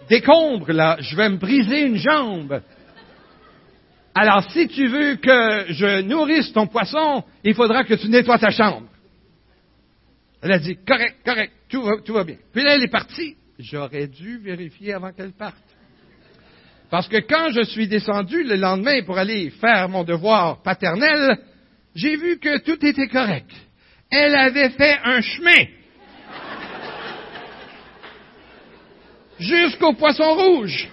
décombre 0.08 0.72
là. 0.72 0.96
Je 1.00 1.16
vais 1.16 1.28
me 1.28 1.36
briser 1.36 1.82
une 1.82 1.96
jambe. 1.96 2.60
Alors, 4.14 4.48
si 4.50 4.68
tu 4.68 4.86
veux 4.86 5.16
que 5.16 5.72
je 5.72 6.02
nourrisse 6.02 6.52
ton 6.52 6.66
poisson, 6.66 7.24
il 7.42 7.54
faudra 7.54 7.84
que 7.84 7.94
tu 7.94 8.08
nettoies 8.08 8.38
ta 8.38 8.50
chambre. 8.50 8.88
Elle 10.44 10.52
a 10.52 10.58
dit, 10.58 10.76
correct, 10.86 11.16
correct, 11.24 11.52
tout 11.70 12.12
va, 12.12 12.22
bien. 12.22 12.36
Puis 12.52 12.62
là, 12.62 12.74
elle 12.74 12.82
est 12.82 12.88
partie. 12.88 13.34
J'aurais 13.58 14.08
dû 14.08 14.36
vérifier 14.36 14.92
avant 14.92 15.10
qu'elle 15.10 15.32
parte. 15.32 15.56
Parce 16.90 17.08
que 17.08 17.16
quand 17.16 17.50
je 17.50 17.62
suis 17.62 17.88
descendu 17.88 18.44
le 18.44 18.56
lendemain 18.56 19.02
pour 19.06 19.16
aller 19.16 19.48
faire 19.48 19.88
mon 19.88 20.04
devoir 20.04 20.62
paternel, 20.62 21.38
j'ai 21.94 22.16
vu 22.16 22.38
que 22.38 22.58
tout 22.58 22.84
était 22.84 23.08
correct. 23.08 23.50
Elle 24.10 24.34
avait 24.34 24.68
fait 24.68 24.98
un 25.02 25.22
chemin. 25.22 25.64
Jusqu'au 29.38 29.94
poisson 29.94 30.34
rouge. 30.34 30.90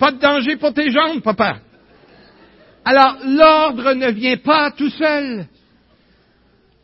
Pas 0.00 0.10
de 0.10 0.18
danger 0.18 0.56
pour 0.56 0.74
tes 0.74 0.90
jambes, 0.90 1.22
papa. 1.22 1.60
Alors, 2.84 3.18
l'ordre 3.24 3.92
ne 3.92 4.10
vient 4.10 4.38
pas 4.38 4.72
tout 4.72 4.90
seul. 4.90 5.46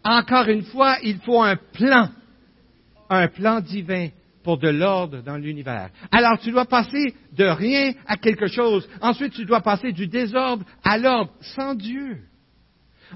Encore 0.07 0.49
une 0.49 0.63
fois, 0.63 0.99
il 1.03 1.19
faut 1.19 1.43
un 1.43 1.57
plan. 1.57 2.11
Un 3.11 3.27
plan 3.27 3.61
divin 3.61 4.09
pour 4.45 4.59
de 4.59 4.69
l'ordre 4.69 5.21
dans 5.23 5.37
l'univers. 5.37 5.91
Alors 6.13 6.39
tu 6.39 6.53
dois 6.53 6.67
passer 6.67 7.13
de 7.33 7.45
rien 7.45 7.93
à 8.07 8.17
quelque 8.17 8.47
chose. 8.47 8.89
Ensuite, 9.01 9.33
tu 9.33 9.45
dois 9.45 9.61
passer 9.61 9.91
du 9.91 10.07
désordre 10.07 10.65
à 10.85 10.97
l'ordre 10.97 11.33
sans 11.41 11.75
Dieu. 11.75 12.21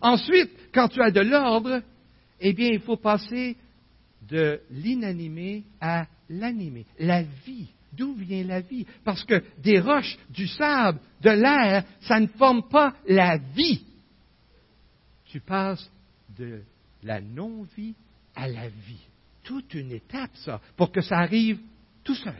Ensuite, 0.02 0.50
quand 0.74 0.88
tu 0.88 1.00
as 1.00 1.12
de 1.12 1.20
l'ordre, 1.20 1.80
eh 2.40 2.52
bien, 2.52 2.70
il 2.72 2.80
faut 2.80 2.96
passer 2.96 3.56
de 4.28 4.60
l'inanimé 4.70 5.62
à 5.80 6.06
l'animé. 6.28 6.86
La 6.98 7.22
vie. 7.22 7.68
D'où 7.92 8.14
vient 8.14 8.44
la 8.44 8.60
vie? 8.60 8.86
Parce 9.04 9.24
que 9.24 9.42
des 9.58 9.78
roches, 9.78 10.18
du 10.30 10.48
sable, 10.48 10.98
de 11.20 11.30
l'air, 11.30 11.84
ça 12.00 12.18
ne 12.18 12.26
forme 12.26 12.68
pas 12.68 12.94
la 13.06 13.36
vie. 13.36 13.84
Tu 15.26 15.40
passes 15.40 15.88
de 16.36 16.62
la 17.02 17.20
non-vie 17.20 17.94
à 18.34 18.48
la 18.48 18.68
vie 18.68 19.06
toute 19.44 19.74
une 19.74 19.92
étape, 19.92 20.30
ça, 20.34 20.60
pour 20.76 20.92
que 20.92 21.00
ça 21.00 21.18
arrive 21.18 21.58
tout 22.04 22.14
seul. 22.14 22.34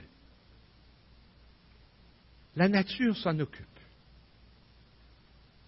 La 2.56 2.68
nature 2.68 3.16
s'en 3.16 3.38
occupe. 3.38 3.66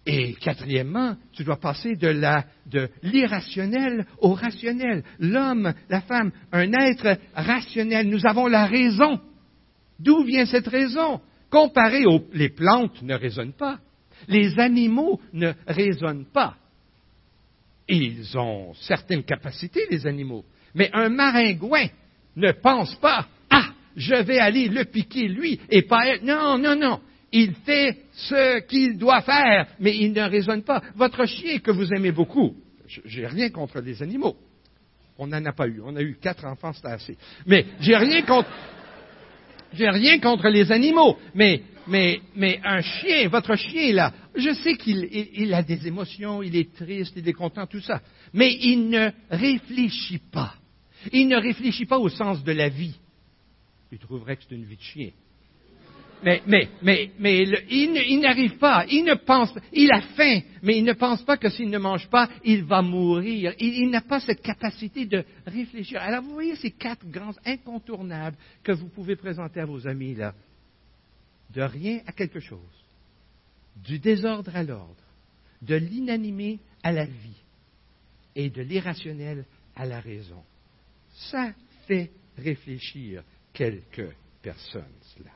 Et 0.04 0.34
quatrièmement, 0.34 1.16
tu 1.32 1.44
dois 1.44 1.60
passer 1.60 1.94
de 1.94 2.88
l'irrationnel 3.02 4.04
au 4.18 4.34
rationnel. 4.34 5.04
L'homme, 5.20 5.72
la 5.88 6.00
femme, 6.00 6.32
un 6.50 6.72
être 6.72 7.18
rationnel. 7.34 8.08
Nous 8.08 8.26
avons 8.26 8.48
la 8.48 8.66
raison. 8.66 9.20
D'où 10.00 10.24
vient 10.24 10.46
cette 10.46 10.66
raison? 10.66 11.20
Comparé 11.50 12.04
aux, 12.04 12.26
les 12.32 12.48
plantes 12.48 13.00
ne 13.02 13.14
raisonnent 13.14 13.52
pas. 13.52 13.78
Les 14.26 14.58
animaux 14.58 15.20
ne 15.32 15.52
raisonnent 15.68 16.26
pas. 16.26 16.56
Ils 17.88 18.36
ont 18.38 18.72
certaines 18.74 19.24
capacités, 19.24 19.86
les 19.90 20.06
animaux. 20.06 20.44
Mais 20.74 20.90
un 20.92 21.08
maringouin 21.08 21.86
ne 22.36 22.52
pense 22.52 22.94
pas, 22.96 23.26
ah, 23.50 23.70
je 23.96 24.14
vais 24.14 24.38
aller 24.38 24.68
le 24.68 24.84
piquer 24.84 25.28
lui 25.28 25.60
et 25.68 25.82
pas 25.82 26.06
elle. 26.06 26.24
Non, 26.24 26.58
non, 26.58 26.76
non. 26.76 27.00
Il 27.32 27.54
fait 27.66 27.96
ce 28.12 28.60
qu'il 28.66 28.98
doit 28.98 29.22
faire, 29.22 29.66
mais 29.80 29.96
il 29.96 30.12
ne 30.12 30.22
raisonne 30.22 30.62
pas. 30.62 30.82
Votre 30.94 31.24
chien 31.24 31.58
que 31.58 31.70
vous 31.70 31.92
aimez 31.92 32.12
beaucoup, 32.12 32.54
j'ai 32.86 33.26
rien 33.26 33.48
contre 33.50 33.80
les 33.80 34.02
animaux. 34.02 34.36
On 35.18 35.26
n'en 35.26 35.44
a 35.44 35.52
pas 35.52 35.66
eu. 35.66 35.80
On 35.84 35.96
a 35.96 36.02
eu 36.02 36.16
quatre 36.20 36.44
enfants, 36.44 36.72
c'était 36.72 36.88
assez. 36.88 37.16
Mais 37.46 37.64
j'ai 37.80 37.96
rien 37.96 38.22
contre, 38.22 38.50
j'ai 39.72 39.88
rien 39.88 40.18
contre 40.18 40.48
les 40.48 40.70
animaux. 40.70 41.16
Mais, 41.34 41.62
mais, 41.86 42.20
mais 42.36 42.60
un 42.64 42.80
chien, 42.80 43.28
votre 43.28 43.54
chien 43.56 43.94
là, 43.94 44.12
je 44.36 44.52
sais 44.54 44.74
qu'il 44.76 45.08
il 45.34 45.52
a 45.54 45.62
des 45.62 45.86
émotions, 45.86 46.42
il 46.42 46.56
est 46.56 46.74
triste, 46.74 47.14
il 47.16 47.28
est 47.28 47.32
content, 47.32 47.66
tout 47.66 47.80
ça. 47.80 48.00
Mais 48.32 48.54
il 48.60 48.88
ne 48.88 49.10
réfléchit 49.30 50.20
pas. 50.30 50.54
Il 51.12 51.28
ne 51.28 51.36
réfléchit 51.36 51.86
pas 51.86 51.98
au 51.98 52.08
sens 52.08 52.42
de 52.44 52.52
la 52.52 52.68
vie. 52.68 52.96
Il 53.90 53.98
trouverait 53.98 54.36
que 54.36 54.42
c'est 54.48 54.54
une 54.54 54.64
vie 54.64 54.76
de 54.76 54.82
chien. 54.82 55.10
Mais, 56.22 56.40
mais, 56.46 56.68
mais, 56.82 57.10
mais 57.18 57.42
il, 57.68 58.20
n'arrive 58.20 58.56
pas. 58.58 58.86
Il 58.88 59.04
ne 59.04 59.14
pense, 59.14 59.52
il 59.72 59.90
a 59.90 60.00
faim, 60.00 60.40
mais 60.62 60.78
il 60.78 60.84
ne 60.84 60.92
pense 60.92 61.22
pas 61.22 61.36
que 61.36 61.48
s'il 61.48 61.68
ne 61.68 61.78
mange 61.78 62.08
pas, 62.08 62.28
il 62.44 62.62
va 62.62 62.80
mourir. 62.80 63.54
Il, 63.58 63.74
il 63.74 63.90
n'a 63.90 64.02
pas 64.02 64.20
cette 64.20 64.40
capacité 64.40 65.04
de 65.04 65.24
réfléchir. 65.44 66.00
Alors 66.00 66.22
vous 66.22 66.32
voyez 66.32 66.54
ces 66.54 66.70
quatre 66.70 67.04
grands 67.10 67.34
incontournables 67.44 68.36
que 68.62 68.70
vous 68.70 68.88
pouvez 68.88 69.16
présenter 69.16 69.60
à 69.60 69.66
vos 69.66 69.86
amis 69.86 70.14
là. 70.14 70.32
De 71.52 71.60
rien 71.60 72.00
à 72.06 72.12
quelque 72.12 72.40
chose. 72.40 72.81
Du 73.76 73.98
désordre 73.98 74.54
à 74.54 74.62
l'ordre. 74.62 74.96
De 75.62 75.76
l'inanimé 75.76 76.60
à 76.82 76.92
la 76.92 77.04
vie. 77.04 77.42
Et 78.34 78.50
de 78.50 78.62
l'irrationnel 78.62 79.44
à 79.76 79.86
la 79.86 80.00
raison. 80.00 80.42
Ça 81.30 81.52
fait 81.86 82.10
réfléchir 82.38 83.22
quelques 83.52 84.14
personnes, 84.42 84.84
cela. 85.16 85.30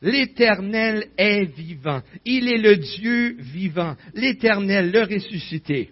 L'Éternel 0.00 1.08
est 1.16 1.44
vivant. 1.44 2.02
Il 2.24 2.48
est 2.48 2.58
le 2.58 2.76
Dieu 2.76 3.36
vivant. 3.38 3.96
L'Éternel, 4.14 4.92
le 4.92 5.02
ressuscité. 5.02 5.90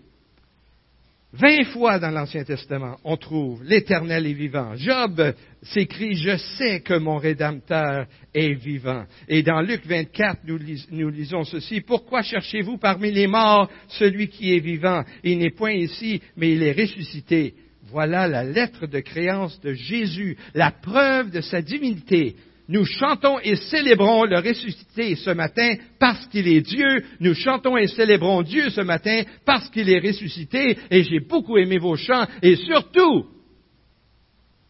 Vingt 1.38 1.64
fois 1.64 1.98
dans 1.98 2.10
l'Ancien 2.10 2.44
Testament, 2.44 2.96
on 3.04 3.18
trouve 3.18 3.62
l'Éternel 3.62 4.26
est 4.26 4.32
vivant. 4.32 4.74
Job 4.76 5.34
s'écrit, 5.62 6.14
je 6.14 6.36
sais 6.56 6.80
que 6.80 6.94
mon 6.94 7.18
Rédempteur 7.18 8.06
est 8.32 8.54
vivant. 8.54 9.04
Et 9.28 9.42
dans 9.42 9.60
Luc 9.60 9.84
24, 9.84 10.40
nous, 10.46 10.58
nous 10.92 11.10
lisons 11.10 11.44
ceci, 11.44 11.82
pourquoi 11.82 12.22
cherchez-vous 12.22 12.78
parmi 12.78 13.10
les 13.10 13.26
morts 13.26 13.70
celui 13.88 14.28
qui 14.28 14.54
est 14.54 14.60
vivant? 14.60 15.04
Il 15.24 15.38
n'est 15.38 15.50
point 15.50 15.72
ici, 15.72 16.22
mais 16.38 16.52
il 16.52 16.62
est 16.62 16.72
ressuscité. 16.72 17.54
Voilà 17.88 18.26
la 18.28 18.42
lettre 18.42 18.86
de 18.86 19.00
créance 19.00 19.60
de 19.60 19.74
Jésus, 19.74 20.38
la 20.54 20.70
preuve 20.70 21.30
de 21.30 21.42
sa 21.42 21.60
divinité. 21.60 22.36
Nous 22.68 22.84
chantons 22.84 23.38
et 23.40 23.54
célébrons 23.54 24.24
le 24.24 24.38
ressuscité 24.38 25.14
ce 25.14 25.30
matin 25.30 25.74
parce 26.00 26.26
qu'il 26.26 26.48
est 26.48 26.62
Dieu. 26.62 27.04
Nous 27.20 27.34
chantons 27.34 27.76
et 27.76 27.86
célébrons 27.86 28.42
Dieu 28.42 28.70
ce 28.70 28.80
matin 28.80 29.22
parce 29.44 29.68
qu'il 29.70 29.88
est 29.88 30.00
ressuscité. 30.00 30.76
Et 30.90 31.04
j'ai 31.04 31.20
beaucoup 31.20 31.58
aimé 31.58 31.78
vos 31.78 31.96
chants 31.96 32.26
et 32.42 32.56
surtout 32.56 33.26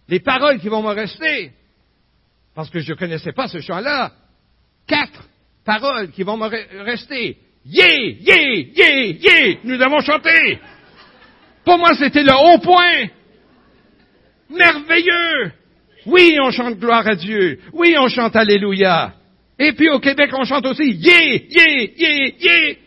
les 0.08 0.20
paroles 0.20 0.60
qui 0.60 0.68
vont 0.68 0.82
me 0.82 0.92
rester. 0.92 1.52
Parce 2.54 2.68
que 2.70 2.80
je 2.80 2.92
ne 2.92 2.98
connaissais 2.98 3.32
pas 3.32 3.48
ce 3.48 3.60
chant-là. 3.60 4.12
Quatre 4.86 5.26
paroles 5.64 6.10
qui 6.10 6.22
vont 6.22 6.36
me 6.36 6.48
rester. 6.84 7.38
Yé, 7.64 8.18
yé, 8.20 8.72
yé, 8.76 9.18
yé, 9.18 9.60
nous 9.64 9.80
avons 9.80 10.00
chanté. 10.00 10.60
Pour 11.64 11.78
moi, 11.78 11.94
c'était 11.94 12.22
le 12.22 12.32
haut 12.32 12.58
point. 12.58 13.08
Merveilleux. 14.50 15.52
Oui, 16.06 16.38
on 16.40 16.50
chante 16.50 16.78
gloire 16.78 17.06
à 17.06 17.16
Dieu. 17.16 17.58
Oui, 17.72 17.94
on 17.98 18.08
chante 18.08 18.36
Alléluia. 18.36 19.14
Et 19.58 19.72
puis 19.72 19.88
au 19.90 19.98
Québec, 19.98 20.30
on 20.34 20.44
chante 20.44 20.66
aussi 20.66 20.90
Yé, 20.92 21.48
yé, 21.50 21.94
yé, 21.96 22.36
yé. 22.38 22.78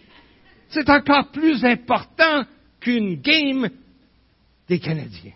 C'est 0.70 0.90
encore 0.90 1.32
plus 1.32 1.66
important 1.66 2.46
qu'une 2.80 3.20
game 3.22 3.70
des 4.68 4.80
Canadiens. 4.80 5.34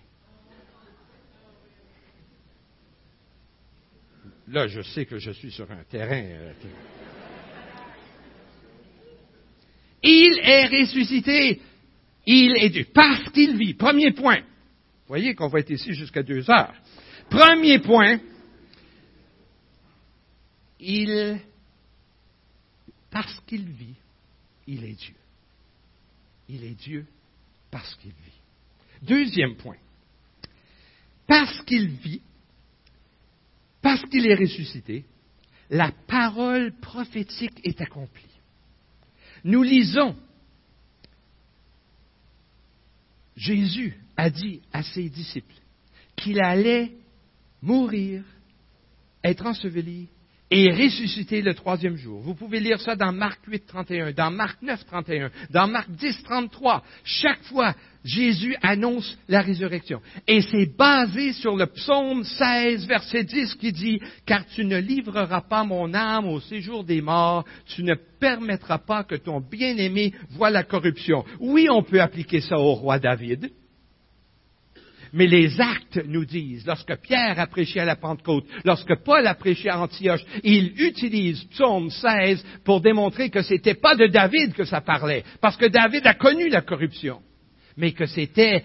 Là, 4.47 4.67
je 4.67 4.81
sais 4.81 5.05
que 5.05 5.17
je 5.17 5.31
suis 5.31 5.51
sur 5.51 5.69
un 5.71 5.83
terrain. 5.89 6.21
Euh, 6.21 6.53
il 10.03 10.39
est 10.43 10.67
ressuscité. 10.67 11.61
Il 12.25 12.55
est 12.57 12.69
Dieu. 12.69 12.85
Parce 12.93 13.29
qu'il 13.29 13.57
vit. 13.57 13.73
Premier 13.73 14.11
point. 14.11 14.41
Vous 14.41 15.07
voyez 15.07 15.33
qu'on 15.33 15.47
va 15.47 15.59
être 15.59 15.71
ici 15.71 15.93
jusqu'à 15.93 16.23
deux 16.23 16.49
heures. 16.51 16.73
Premier 17.33 17.79
point. 17.79 18.19
Il, 20.79 21.39
parce 23.09 23.39
qu'il 23.47 23.67
vit, 23.69 23.95
il 24.67 24.83
est 24.83 24.93
Dieu. 24.93 25.15
Il 26.47 26.63
est 26.63 26.75
Dieu 26.75 27.07
parce 27.71 27.95
qu'il 27.95 28.11
vit. 28.11 29.01
Deuxième 29.01 29.55
point. 29.55 29.77
Parce 31.25 31.59
qu'il 31.63 31.87
vit, 31.87 32.21
parce 33.81 34.03
qu'il 34.11 34.27
est 34.27 34.35
ressuscité, 34.35 35.03
la 35.71 35.91
parole 36.05 36.71
prophétique 36.81 37.59
est 37.63 37.81
accomplie. 37.81 38.29
Nous 39.43 39.63
lisons, 39.63 40.15
Jésus 43.35 43.97
a 44.17 44.29
dit 44.29 44.61
à 44.71 44.83
ses 44.83 45.09
disciples 45.09 45.55
qu'il 46.15 46.39
allait 46.39 46.91
mourir, 47.63 48.23
être 49.23 49.45
enseveli 49.45 50.09
et 50.51 50.69
ressusciter 50.71 51.41
le 51.41 51.55
troisième 51.55 51.95
jour. 51.95 52.21
Vous 52.21 52.35
pouvez 52.35 52.59
lire 52.59 52.79
ça 52.79 52.95
dans 52.95 53.11
Marc 53.11 53.39
8, 53.47 53.65
31, 53.65 54.11
dans 54.11 54.29
Marc 54.29 54.61
9, 54.61 54.85
31, 54.85 55.31
dans 55.49 55.67
Marc 55.67 55.89
10, 55.89 56.21
33. 56.23 56.83
Chaque 57.03 57.41
fois, 57.43 57.73
Jésus 58.03 58.55
annonce 58.61 59.17
la 59.27 59.41
résurrection. 59.41 59.99
Et 60.27 60.41
c'est 60.41 60.67
basé 60.77 61.31
sur 61.33 61.55
le 61.55 61.65
psaume 61.65 62.23
16, 62.23 62.85
verset 62.85 63.23
10 63.23 63.55
qui 63.55 63.71
dit, 63.71 63.99
Car 64.27 64.45
tu 64.45 64.65
ne 64.65 64.77
livreras 64.77 65.41
pas 65.41 65.63
mon 65.63 65.93
âme 65.95 66.27
au 66.27 66.39
séjour 66.39 66.83
des 66.83 67.01
morts, 67.01 67.45
tu 67.65 67.81
ne 67.81 67.95
permettras 68.19 68.77
pas 68.77 69.03
que 69.03 69.15
ton 69.15 69.39
bien-aimé 69.39 70.13
voie 70.31 70.51
la 70.51 70.63
corruption. 70.63 71.25
Oui, 71.39 71.67
on 71.71 71.81
peut 71.81 72.01
appliquer 72.01 72.41
ça 72.41 72.59
au 72.59 72.73
roi 72.73 72.99
David. 72.99 73.49
Mais 75.13 75.27
les 75.27 75.61
actes 75.61 76.03
nous 76.07 76.25
disent, 76.25 76.65
lorsque 76.65 76.95
Pierre 76.97 77.39
a 77.39 77.45
prêché 77.45 77.79
à 77.79 77.85
la 77.85 77.95
Pentecôte, 77.95 78.45
lorsque 78.65 78.95
Paul 79.03 79.27
a 79.27 79.35
prêché 79.35 79.69
à 79.69 79.79
Antioche, 79.79 80.25
il 80.43 80.73
utilise 80.81 81.43
Psaume 81.51 81.91
16 81.91 82.43
pour 82.65 82.81
démontrer 82.81 83.29
que 83.29 83.43
ce 83.43 83.53
n'était 83.53 83.75
pas 83.75 83.95
de 83.95 84.07
David 84.07 84.53
que 84.53 84.65
ça 84.65 84.81
parlait, 84.81 85.23
parce 85.39 85.55
que 85.55 85.67
David 85.67 86.07
a 86.07 86.15
connu 86.15 86.49
la 86.49 86.61
corruption, 86.61 87.21
mais 87.77 87.91
que 87.91 88.07
c'était 88.07 88.63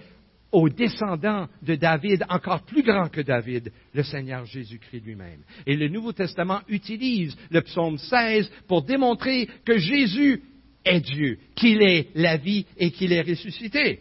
aux 0.50 0.70
descendants 0.70 1.48
de 1.60 1.74
David, 1.74 2.24
encore 2.30 2.64
plus 2.64 2.82
grand 2.82 3.10
que 3.10 3.20
David, 3.20 3.70
le 3.92 4.02
Seigneur 4.02 4.46
Jésus-Christ 4.46 5.04
lui-même. 5.04 5.42
Et 5.66 5.76
le 5.76 5.88
Nouveau 5.88 6.12
Testament 6.12 6.60
utilise 6.68 7.36
le 7.50 7.60
psaume 7.60 7.98
16 7.98 8.50
pour 8.66 8.84
démontrer 8.84 9.46
que 9.66 9.76
Jésus 9.76 10.42
est 10.86 11.00
Dieu, 11.00 11.38
qu'il 11.54 11.82
est 11.82 12.08
la 12.14 12.38
vie 12.38 12.64
et 12.78 12.90
qu'il 12.90 13.12
est 13.12 13.20
ressuscité. 13.20 14.00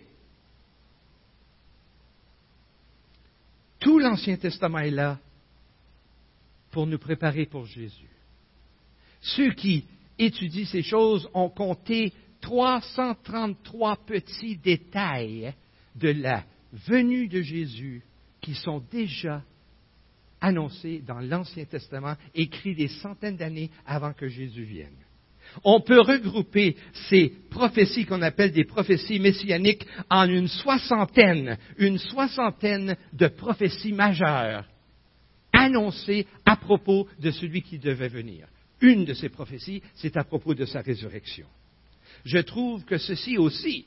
Tout 3.88 4.00
l'Ancien 4.00 4.36
Testament 4.36 4.80
est 4.80 4.92
là 4.92 5.18
pour 6.72 6.86
nous 6.86 6.98
préparer 6.98 7.46
pour 7.46 7.66
Jésus. 7.66 8.10
Ceux 9.22 9.52
qui 9.54 9.86
étudient 10.20 10.66
ces 10.66 10.84
choses 10.84 11.30
ont 11.34 11.48
compté 11.48 12.12
333 12.42 13.96
petits 14.06 14.58
détails 14.58 15.54
de 15.96 16.10
la 16.10 16.44
venue 16.74 17.30
de 17.30 17.42
Jésus 17.42 18.04
qui 18.42 18.56
sont 18.56 18.84
déjà 18.92 19.42
annoncés 20.42 21.02
dans 21.08 21.22
l'Ancien 21.22 21.64
Testament, 21.64 22.18
écrits 22.36 22.76
des 22.76 22.90
centaines 22.90 23.38
d'années 23.38 23.72
avant 23.86 24.12
que 24.12 24.28
Jésus 24.28 24.64
vienne. 24.64 24.98
On 25.64 25.82
peut 25.82 26.02
regrouper 26.02 26.76
ces 27.10 27.34
prophéties 27.50 28.06
qu'on 28.06 28.22
appelle 28.22 28.52
des 28.52 28.66
prophéties 28.66 29.20
messianiques 29.20 29.86
en 30.10 30.30
une 30.30 30.48
soixantaine, 30.48 31.58
une 31.78 31.98
soixantaine 31.98 32.96
de 33.14 33.28
prophéties 33.28 33.94
majeures 33.94 34.66
annoncées 35.54 36.28
à 36.46 36.56
propos 36.56 37.08
de 37.20 37.32
celui 37.32 37.62
qui 37.62 37.80
devait 37.80 38.10
venir. 38.10 38.48
Une 38.82 39.06
de 39.06 39.14
ces 39.14 39.30
prophéties, 39.30 39.82
c'est 39.96 40.18
à 40.18 40.24
propos 40.24 40.54
de 40.54 40.66
sa 40.66 40.82
résurrection. 40.82 41.48
Je 42.26 42.38
trouve 42.40 42.84
que 42.86 42.98
ceci 42.98 43.38
aussi 43.38 43.86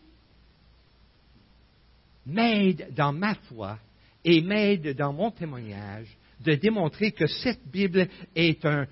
m'aide 2.27 2.93
dans 2.95 3.13
ma 3.13 3.35
foi 3.35 3.79
et 4.25 4.41
m'aide 4.41 4.97
dans 4.97 5.13
mon 5.13 5.31
témoignage 5.31 6.09
de 6.41 6.55
démontrer 6.55 7.13
que 7.13 7.27
cette 7.27 7.67
Bible 7.71 8.09
est 8.35 8.65
un, 8.65 8.87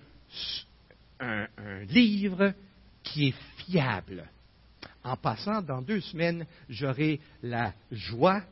un, 1.20 1.46
livre 1.88 2.52
qui 3.12 3.28
est 3.28 3.34
fiable. 3.64 4.24
En 5.04 5.16
passant, 5.16 5.62
dans 5.62 5.82
deux 5.82 6.00
semaines, 6.00 6.44
j'aurai 6.68 7.20
la 7.42 7.72
joie, 7.90 8.42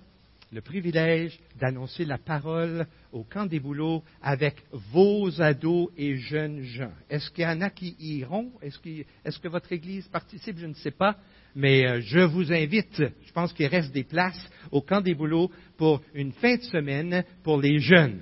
le 0.53 0.61
privilège 0.61 1.39
d'annoncer 1.59 2.05
la 2.05 2.19
parole 2.19 2.87
au 3.13 3.25
camp 3.25 3.47
des 3.47 3.61
boulots 3.61 4.03
avec 4.23 4.63
vos 4.73 5.41
ados 5.41 5.91
et 5.97 6.17
jeunes 6.17 6.63
gens. 6.63 6.93
Est-ce 7.11 7.31
qu'il 7.31 7.45
y 7.45 7.47
en 7.47 7.61
a 7.61 7.71
qui 7.71 7.97
iront? 7.99 8.53
Est-ce, 8.63 8.79
est 8.89 9.41
que 9.41 9.49
votre 9.49 9.73
Église 9.73 10.07
participe? 10.09 10.59
Je 10.59 10.67
ne 10.67 10.75
sais 10.75 10.93
pas. 10.93 11.17
Mais 11.55 11.87
euh, 11.87 12.01
je 12.01 12.21
vous 12.21 12.53
invite, 12.53 12.97
je 12.99 13.33
pense 13.33 13.53
qu'il 13.53 13.67
reste 13.67 13.93
des 13.93 14.05
places 14.05 14.49
au 14.71 14.83
camp 14.83 15.01
des 15.01 15.15
boulots 15.15 15.51
pour 15.77 16.03
une 16.15 16.33
fin 16.33 16.57
de 16.57 16.63
semaine 16.63 17.25
pour 17.43 17.61
les 17.61 17.81
jeunes. 17.81 18.21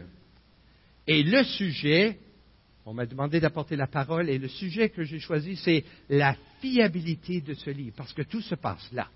Et 1.06 1.22
le 1.22 1.44
sujet 1.44 2.18
on 2.86 2.92
m'a 2.92 3.06
demandé 3.06 3.40
d'apporter 3.40 3.76
la 3.76 3.86
parole 3.86 4.28
et 4.28 4.38
le 4.38 4.48
sujet 4.48 4.90
que 4.90 5.04
j'ai 5.04 5.18
choisi, 5.18 5.56
c'est 5.56 5.84
la 6.08 6.36
fiabilité 6.60 7.40
de 7.40 7.54
ce 7.54 7.70
livre, 7.70 7.94
parce 7.96 8.12
que 8.12 8.22
tout 8.22 8.42
se 8.42 8.54
passe 8.54 8.90
là. 8.92 9.08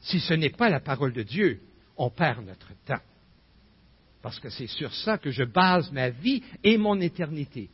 Si 0.00 0.18
ce 0.18 0.32
n'est 0.32 0.50
pas 0.50 0.70
la 0.70 0.80
parole 0.80 1.12
de 1.12 1.22
Dieu, 1.22 1.60
on 1.96 2.08
perd 2.08 2.46
notre 2.46 2.72
temps. 2.86 3.02
Parce 4.22 4.38
que 4.38 4.48
c'est 4.48 4.66
sur 4.66 4.92
ça 4.94 5.18
que 5.18 5.30
je 5.30 5.44
base 5.44 5.92
ma 5.92 6.08
vie 6.08 6.42
et 6.64 6.78
mon 6.78 6.98
éternité. 7.00 7.68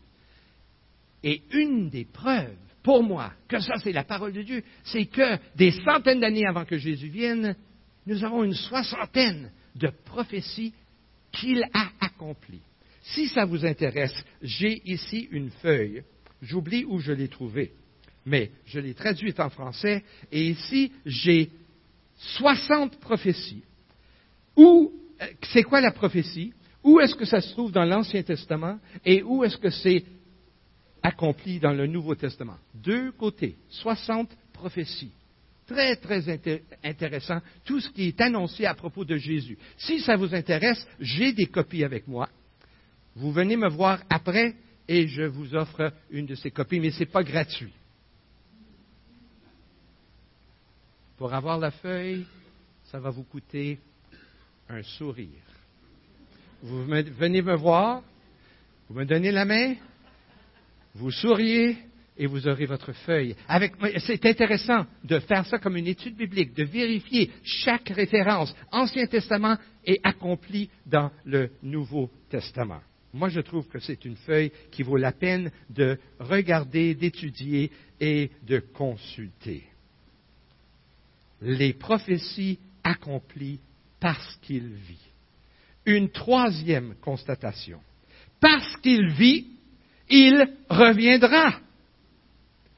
Et 1.23 1.43
une 1.53 1.89
des 1.89 2.05
preuves, 2.05 2.57
pour 2.83 3.03
moi, 3.03 3.33
que 3.49 3.61
ça 3.61 3.75
c'est 3.83 3.93
la 3.93 4.05
parole 4.05 4.33
de 4.33 4.43
Dieu, 4.43 4.63
c'est 4.85 5.07
que 5.07 5.39
des 5.57 5.71
centaines 5.85 6.21
d'années 6.21 6.47
avant 6.47 6.65
que 6.65 6.79
Jésus 6.79 7.09
vienne, 7.09 7.57
nous 8.07 8.25
avons 8.25 8.43
une 8.43 8.55
soixantaine 8.55 9.51
de 9.77 9.91
prophéties 10.05 10.73
qu'il 11.33 11.65
a 11.75 11.91
accomplies. 12.01 12.63
Si 13.11 13.29
ça 13.29 13.45
vous 13.45 13.65
intéresse, 13.65 14.15
j'ai 14.43 14.83
ici 14.85 15.29
une 15.31 15.51
feuille. 15.51 16.03
J'oublie 16.43 16.85
où 16.85 16.99
je 16.99 17.13
l'ai 17.13 17.29
trouvée, 17.29 17.73
mais 18.25 18.51
je 18.67 18.81
l'ai 18.81 18.95
traduite 18.95 19.39
en 19.39 19.49
français. 19.49 20.05
Et 20.33 20.49
ici, 20.49 20.93
j'ai 21.05 21.51
60 22.19 22.99
prophéties. 22.99 23.63
Où, 24.57 24.93
euh, 25.21 25.27
c'est 25.53 25.63
quoi 25.63 25.81
la 25.81 25.93
prophétie? 25.93 26.53
Où 26.83 27.01
est-ce 27.01 27.15
que 27.15 27.25
ça 27.25 27.41
se 27.41 27.51
trouve 27.53 27.73
dans 27.73 27.85
l'Ancien 27.85 28.23
Testament 28.23 28.79
et 29.05 29.23
où 29.23 29.45
est-ce 29.45 29.57
que 29.57 29.71
c'est 29.71 30.05
accompli 31.03 31.59
dans 31.59 31.73
le 31.73 31.87
Nouveau 31.87 32.15
Testament? 32.15 32.59
Deux 32.75 33.13
côtés, 33.13 33.57
60 33.69 34.31
prophéties. 34.53 35.13
Très, 35.67 35.97
très 35.97 36.23
intéressant, 36.85 37.41
tout 37.65 37.81
ce 37.81 37.91
qui 37.91 38.09
est 38.09 38.21
annoncé 38.21 38.67
à 38.67 38.75
propos 38.75 39.05
de 39.05 39.17
Jésus. 39.17 39.59
Si 39.77 39.99
ça 40.01 40.17
vous 40.17 40.33
intéresse, 40.33 40.87
j'ai 41.01 41.33
des 41.33 41.47
copies 41.47 41.83
avec 41.83 42.07
moi. 42.07 42.29
Vous 43.17 43.33
venez 43.33 43.57
me 43.57 43.69
voir 43.69 44.03
après 44.11 44.55
et 44.87 45.09
je 45.09 45.23
vous 45.23 45.55
offre 45.55 45.93
une 46.11 46.27
de 46.27 46.35
ces 46.35 46.51
copies, 46.51 46.81
mais 46.81 46.91
ce 46.91 47.01
n'est 47.01 47.07
pas 47.07 47.25
gratuit. 47.25 47.73
Pour 51.17 51.33
avoir 51.33 51.59
la 51.59 51.71
feuille, 51.71 52.27
ça 52.85 53.01
va 53.01 53.09
vous 53.09 53.25
coûter 53.25 53.79
un 54.69 54.83
sourire. 54.83 55.43
Vous 56.63 56.85
venez 56.85 57.41
me 57.41 57.57
voir, 57.57 58.03
Vous 58.89 58.95
me 58.95 59.05
donnez 59.05 59.31
la 59.33 59.47
main, 59.47 59.75
vous 60.95 61.11
souriez 61.11 61.77
et 62.19 62.27
vous 62.27 62.47
aurez 62.47 62.67
votre 62.67 62.93
feuille. 62.93 63.35
c'est 63.99 64.27
intéressant 64.27 64.87
de 65.05 65.19
faire 65.21 65.47
ça 65.47 65.59
comme 65.59 65.77
une 65.77 65.87
étude 65.87 66.17
biblique, 66.17 66.55
de 66.55 66.65
vérifier 66.65 67.31
chaque 67.43 67.89
référence, 67.89 68.55
Ancien 68.71 69.07
Testament 69.07 69.57
et 69.85 70.01
accompli 70.05 70.69
dans 70.85 71.11
le 71.25 71.51
Nouveau 71.63 72.11
Testament. 72.29 72.81
Moi, 73.17 73.31
je 73.31 73.41
trouve 73.41 73.67
que 73.67 73.79
c'est 73.79 74.05
une 74.05 74.17
feuille 74.17 74.53
qui 74.71 74.83
vaut 74.83 74.99
la 74.99 75.11
peine 75.11 75.51
de 75.71 75.99
regarder, 76.21 76.95
d'étudier 76.95 77.71
et 77.99 78.31
de 78.47 78.59
consulter. 78.59 79.65
Les 81.41 81.73
prophéties 81.73 82.59
accomplies 82.85 83.59
parce 84.01 84.37
qu'il 84.43 84.69
vit. 84.69 85.07
Une 85.87 86.11
troisième 86.11 86.95
constatation. 87.01 87.81
Parce 88.39 88.77
qu'il 88.83 89.09
vit, 89.09 89.47
il 90.11 90.49
reviendra. 90.69 91.61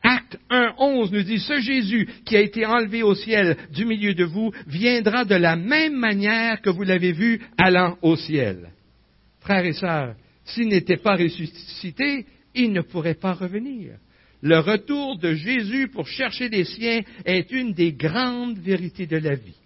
Acte 0.05 0.39
1.11 0.51 1.11
nous 1.11 1.23
dit, 1.25 1.41
ce 1.41 1.59
Jésus 1.59 2.09
qui 2.25 2.37
a 2.37 2.41
été 2.41 2.65
enlevé 2.65 3.03
au 3.03 3.17
ciel 3.17 3.57
du 3.73 3.85
milieu 3.85 4.15
de 4.15 4.25
vous 4.25 4.53
viendra 4.69 5.25
de 5.25 5.35
la 5.35 5.57
même 5.57 5.97
manière 5.97 6.61
que 6.61 6.71
vous 6.71 6.85
l'avez 6.85 7.11
vu 7.11 7.43
allant 7.59 7.99
au 8.03 8.15
ciel. 8.15 8.71
Frères 9.41 9.65
et 9.65 9.73
sœurs, 9.73 10.15
s'il 10.49 10.69
n'était 10.69 10.97
pas 10.97 11.17
ressuscité, 11.17 12.27
il 12.55 12.73
ne 12.73 12.81
pourrait 12.81 13.15
pas 13.15 13.33
revenir. 13.35 13.93
Le 14.41 14.59
retour 14.59 15.19
de 15.19 15.35
Jésus 15.35 15.89
pour 15.89 16.07
chercher 16.07 16.49
des 16.49 16.65
siens 16.65 17.01
est 17.25 17.51
une 17.51 17.73
des 17.73 17.93
grandes 17.93 18.59
vérités 18.59 19.07
de 19.07 19.17
la 19.17 19.35
vie, 19.35 19.57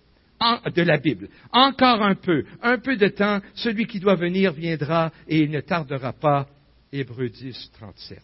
de 0.74 0.82
la 0.82 0.98
Bible. 0.98 1.28
Encore 1.52 2.02
un 2.02 2.14
peu, 2.14 2.44
un 2.62 2.78
peu 2.78 2.96
de 2.96 3.08
temps, 3.08 3.40
celui 3.54 3.86
qui 3.86 4.00
doit 4.00 4.14
venir 4.14 4.52
viendra 4.52 5.12
et 5.28 5.40
il 5.40 5.50
ne 5.50 5.60
tardera 5.60 6.12
pas. 6.12 6.46
Hébreux 6.90 7.28
10, 7.28 7.70
37. 7.74 8.18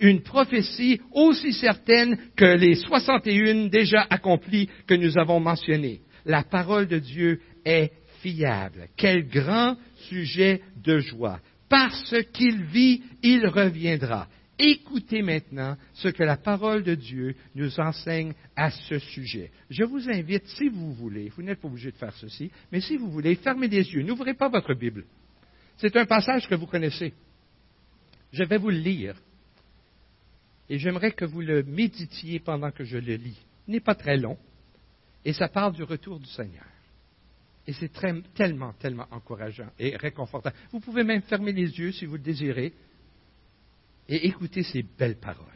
Une 0.00 0.22
prophétie 0.22 1.00
aussi 1.12 1.52
certaine 1.52 2.16
que 2.36 2.56
les 2.56 2.74
61 2.74 3.66
déjà 3.66 4.06
accomplies 4.08 4.68
que 4.86 4.94
nous 4.94 5.18
avons 5.18 5.38
mentionnées. 5.38 6.00
La 6.24 6.42
parole 6.42 6.88
de 6.88 6.98
Dieu 6.98 7.40
est 7.64 7.92
fiable. 8.20 8.88
Quel 8.96 9.28
grand 9.28 9.76
sujet 10.08 10.60
de 10.82 10.98
joie. 10.98 11.40
Parce 11.72 12.14
qu'il 12.34 12.64
vit, 12.64 13.02
il 13.22 13.46
reviendra. 13.46 14.28
Écoutez 14.58 15.22
maintenant 15.22 15.78
ce 15.94 16.08
que 16.08 16.22
la 16.22 16.36
parole 16.36 16.82
de 16.82 16.94
Dieu 16.94 17.34
nous 17.54 17.80
enseigne 17.80 18.34
à 18.54 18.70
ce 18.70 18.98
sujet. 18.98 19.50
Je 19.70 19.82
vous 19.82 20.06
invite, 20.10 20.46
si 20.48 20.68
vous 20.68 20.92
voulez, 20.92 21.30
vous 21.30 21.40
n'êtes 21.40 21.62
pas 21.62 21.68
obligé 21.68 21.90
de 21.90 21.96
faire 21.96 22.12
ceci, 22.12 22.50
mais 22.70 22.82
si 22.82 22.98
vous 22.98 23.10
voulez, 23.10 23.36
fermez 23.36 23.68
les 23.68 23.90
yeux, 23.90 24.02
n'ouvrez 24.02 24.34
pas 24.34 24.50
votre 24.50 24.74
Bible. 24.74 25.06
C'est 25.78 25.96
un 25.96 26.04
passage 26.04 26.46
que 26.46 26.56
vous 26.56 26.66
connaissez. 26.66 27.14
Je 28.34 28.44
vais 28.44 28.58
vous 28.58 28.68
le 28.68 28.76
lire. 28.76 29.14
Et 30.68 30.78
j'aimerais 30.78 31.12
que 31.12 31.24
vous 31.24 31.40
le 31.40 31.62
méditiez 31.62 32.38
pendant 32.38 32.70
que 32.70 32.84
je 32.84 32.98
le 32.98 33.14
lis. 33.14 33.40
Il 33.66 33.72
n'est 33.72 33.80
pas 33.80 33.94
très 33.94 34.18
long. 34.18 34.36
Et 35.24 35.32
ça 35.32 35.48
parle 35.48 35.72
du 35.72 35.84
retour 35.84 36.20
du 36.20 36.28
Seigneur. 36.28 36.66
Et 37.66 37.72
c'est 37.72 37.92
tellement, 38.34 38.72
tellement 38.74 39.06
encourageant 39.10 39.70
et 39.78 39.96
réconfortant. 39.96 40.50
Vous 40.72 40.80
pouvez 40.80 41.04
même 41.04 41.22
fermer 41.22 41.52
les 41.52 41.78
yeux 41.78 41.92
si 41.92 42.06
vous 42.06 42.16
le 42.16 42.22
désirez 42.22 42.72
et 44.08 44.26
écouter 44.26 44.62
ces 44.62 44.82
belles 44.82 45.18
paroles. 45.18 45.46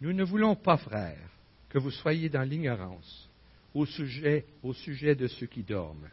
Nous 0.00 0.12
ne 0.12 0.24
voulons 0.24 0.56
pas, 0.56 0.76
frères, 0.76 1.30
que 1.68 1.78
vous 1.78 1.90
soyez 1.90 2.28
dans 2.28 2.42
l'ignorance 2.42 3.28
au 3.74 3.86
sujet, 3.86 4.46
au 4.62 4.72
sujet 4.72 5.14
de 5.14 5.26
ceux 5.26 5.46
qui 5.46 5.62
dorment, 5.62 6.08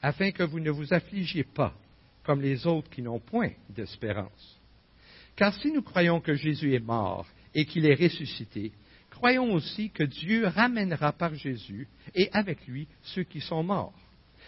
afin 0.00 0.30
que 0.30 0.42
vous 0.42 0.60
ne 0.60 0.70
vous 0.70 0.92
affligiez 0.92 1.44
pas 1.44 1.74
comme 2.22 2.40
les 2.40 2.66
autres 2.66 2.88
qui 2.90 3.02
n'ont 3.02 3.18
point 3.18 3.50
d'espérance. 3.68 4.60
Car 5.34 5.54
si 5.54 5.72
nous 5.72 5.82
croyons 5.82 6.20
que 6.20 6.34
Jésus 6.34 6.74
est 6.74 6.84
mort 6.84 7.26
et 7.54 7.64
qu'il 7.64 7.86
est 7.86 7.94
ressuscité, 7.94 8.72
croyons 9.22 9.52
aussi 9.52 9.88
que 9.90 10.02
Dieu 10.02 10.48
ramènera 10.48 11.12
par 11.12 11.32
Jésus 11.36 11.86
et 12.12 12.28
avec 12.32 12.66
lui 12.66 12.88
ceux 13.04 13.22
qui 13.22 13.40
sont 13.40 13.62
morts. 13.62 13.94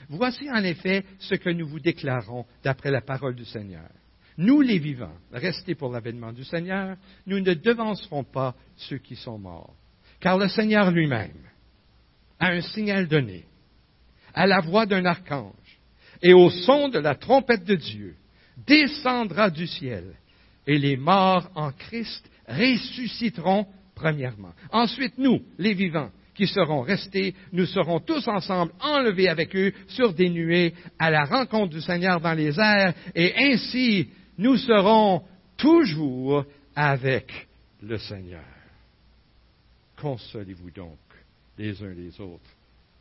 Voici 0.09 0.51
en 0.51 0.65
effet 0.65 1.05
ce 1.21 1.37
que 1.37 1.51
nous 1.51 1.69
vous 1.69 1.79
déclarons 1.79 2.45
d'après 2.65 2.91
la 2.91 3.01
parole 3.01 3.37
du 3.37 3.45
Seigneur. 3.45 3.89
Nous 4.37 4.63
les 4.63 4.81
vivants, 4.81 5.17
restés 5.31 5.77
pour 5.77 5.93
l'avènement 5.93 6.33
du 6.33 6.43
Seigneur, 6.43 6.97
nous 7.25 7.39
ne 7.39 7.55
devancerons 7.55 8.25
pas 8.25 8.57
ceux 8.77 8.99
qui 8.99 9.15
sont 9.15 9.39
morts. 9.39 9.77
Car 10.19 10.39
le 10.39 10.49
Seigneur 10.49 10.91
lui-même, 10.91 11.47
a 12.41 12.49
un 12.49 12.61
signal 12.61 13.07
donné, 13.07 13.45
à 14.35 14.45
la 14.45 14.59
voix 14.59 14.87
d'un 14.87 15.05
archange 15.05 15.79
et 16.21 16.35
au 16.35 16.51
son 16.51 16.89
de 16.89 16.99
la 16.99 17.15
trompette 17.15 17.65
de 17.65 17.77
Dieu, 17.77 18.17
descendra 18.67 19.51
du 19.51 19.69
ciel, 19.69 20.17
et 20.67 20.79
les 20.79 20.97
morts 20.97 21.49
en 21.55 21.71
Christ 21.71 22.29
ressusciteront 22.49 23.69
premièrement. 23.95 24.53
Ensuite, 24.73 25.19
nous, 25.19 25.43
les 25.59 25.75
vivants, 25.75 26.11
qui 26.35 26.47
serons 26.47 26.83
restés, 26.83 27.35
nous 27.53 27.67
serons 27.67 28.01
tous 28.01 28.27
ensemble 28.27 28.73
enlevés 28.81 29.29
avec 29.29 29.55
eux 29.55 29.73
sur 29.89 30.13
des 30.13 30.29
nuées 30.29 30.75
à 30.99 31.11
la 31.11 31.25
rencontre 31.25 31.75
du 31.75 31.81
Seigneur 31.81 32.21
dans 32.21 32.35
les 32.35 32.59
airs, 32.59 32.95
et 33.15 33.33
ainsi 33.53 34.09
nous 34.37 34.57
serons 34.57 35.23
toujours 35.57 36.45
avec 36.75 37.47
le 37.83 37.99
Seigneur. 37.99 38.45
Consolez-vous 39.97 40.71
donc 40.73 40.99
les 41.57 41.81
uns 41.83 41.95
les 41.95 42.21
autres 42.21 42.51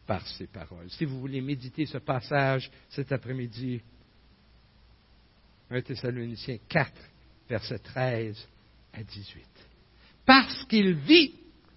par 0.06 0.26
ces 0.28 0.48
paroles. 0.48 0.90
Si 0.90 1.06
vous 1.06 1.20
voulez 1.20 1.42
méditer 1.42 1.86
ce 1.86 1.98
passage 1.98 2.70
cet 2.90 3.12
après-midi, 3.12 3.82
1 5.72 5.82
Thessaloniciens 5.82 6.58
4, 6.70 6.92
versets 7.50 7.80
13 7.80 8.48
à 8.94 9.04
18 9.04 9.73
parce 10.26 10.64
qu'il 10.66 10.94
vit, 10.94 11.34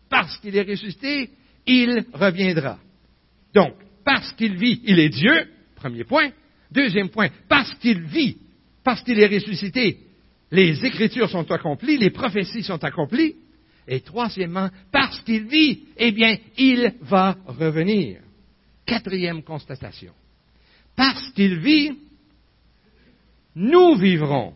parce 0.08 0.36
qu'il 0.38 0.56
est 0.56 0.62
ressuscité, 0.62 1.30
il 1.66 2.04
reviendra. 2.12 2.78
Donc, 3.54 3.74
parce 4.04 4.32
qu'il 4.32 4.56
vit, 4.56 4.80
il 4.84 4.98
est 5.00 5.08
Dieu, 5.08 5.48
premier 5.74 6.04
point. 6.04 6.30
Deuxième 6.70 7.08
point, 7.08 7.28
parce 7.48 7.74
qu'il 7.76 8.02
vit, 8.02 8.36
parce 8.84 9.02
qu'il 9.02 9.18
est 9.18 9.26
ressuscité, 9.26 9.98
les 10.50 10.84
Écritures 10.84 11.28
sont 11.28 11.50
accomplies, 11.50 11.98
les 11.98 12.10
prophéties 12.10 12.62
sont 12.62 12.82
accomplies. 12.84 13.34
Et 13.88 14.00
troisièmement, 14.00 14.68
parce 14.90 15.20
qu'il 15.20 15.44
vit, 15.44 15.84
eh 15.96 16.10
bien, 16.10 16.36
il 16.56 16.94
va 17.02 17.36
revenir. 17.46 18.20
Quatrième 18.84 19.42
constatation. 19.42 20.12
Parce 20.96 21.28
qu'il 21.30 21.58
vit, 21.58 21.92
nous 23.54 23.94
vivrons. 23.96 24.54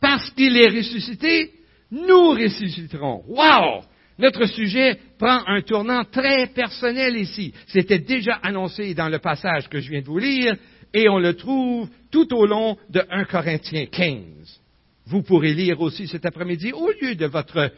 Parce 0.00 0.30
qu'il 0.30 0.56
est 0.56 0.68
ressuscité, 0.68 1.52
nous 1.92 2.30
ressusciterons. 2.30 3.22
Wow! 3.28 3.84
Notre 4.18 4.46
sujet 4.46 4.98
prend 5.18 5.46
un 5.46 5.62
tournant 5.62 6.04
très 6.04 6.46
personnel 6.48 7.16
ici. 7.16 7.52
C'était 7.66 7.98
déjà 7.98 8.34
annoncé 8.42 8.94
dans 8.94 9.08
le 9.08 9.18
passage 9.18 9.68
que 9.68 9.78
je 9.78 9.90
viens 9.90 10.00
de 10.00 10.06
vous 10.06 10.18
lire 10.18 10.56
et 10.92 11.08
on 11.08 11.18
le 11.18 11.34
trouve 11.34 11.88
tout 12.10 12.32
au 12.34 12.46
long 12.46 12.76
de 12.90 13.02
1 13.10 13.24
Corinthiens 13.24 13.86
15. 13.86 14.60
Vous 15.06 15.22
pourrez 15.22 15.54
lire 15.54 15.80
aussi 15.80 16.08
cet 16.08 16.24
après-midi 16.24 16.72
au 16.72 16.90
lieu 17.00 17.14
de 17.14 17.26
votre 17.26 17.70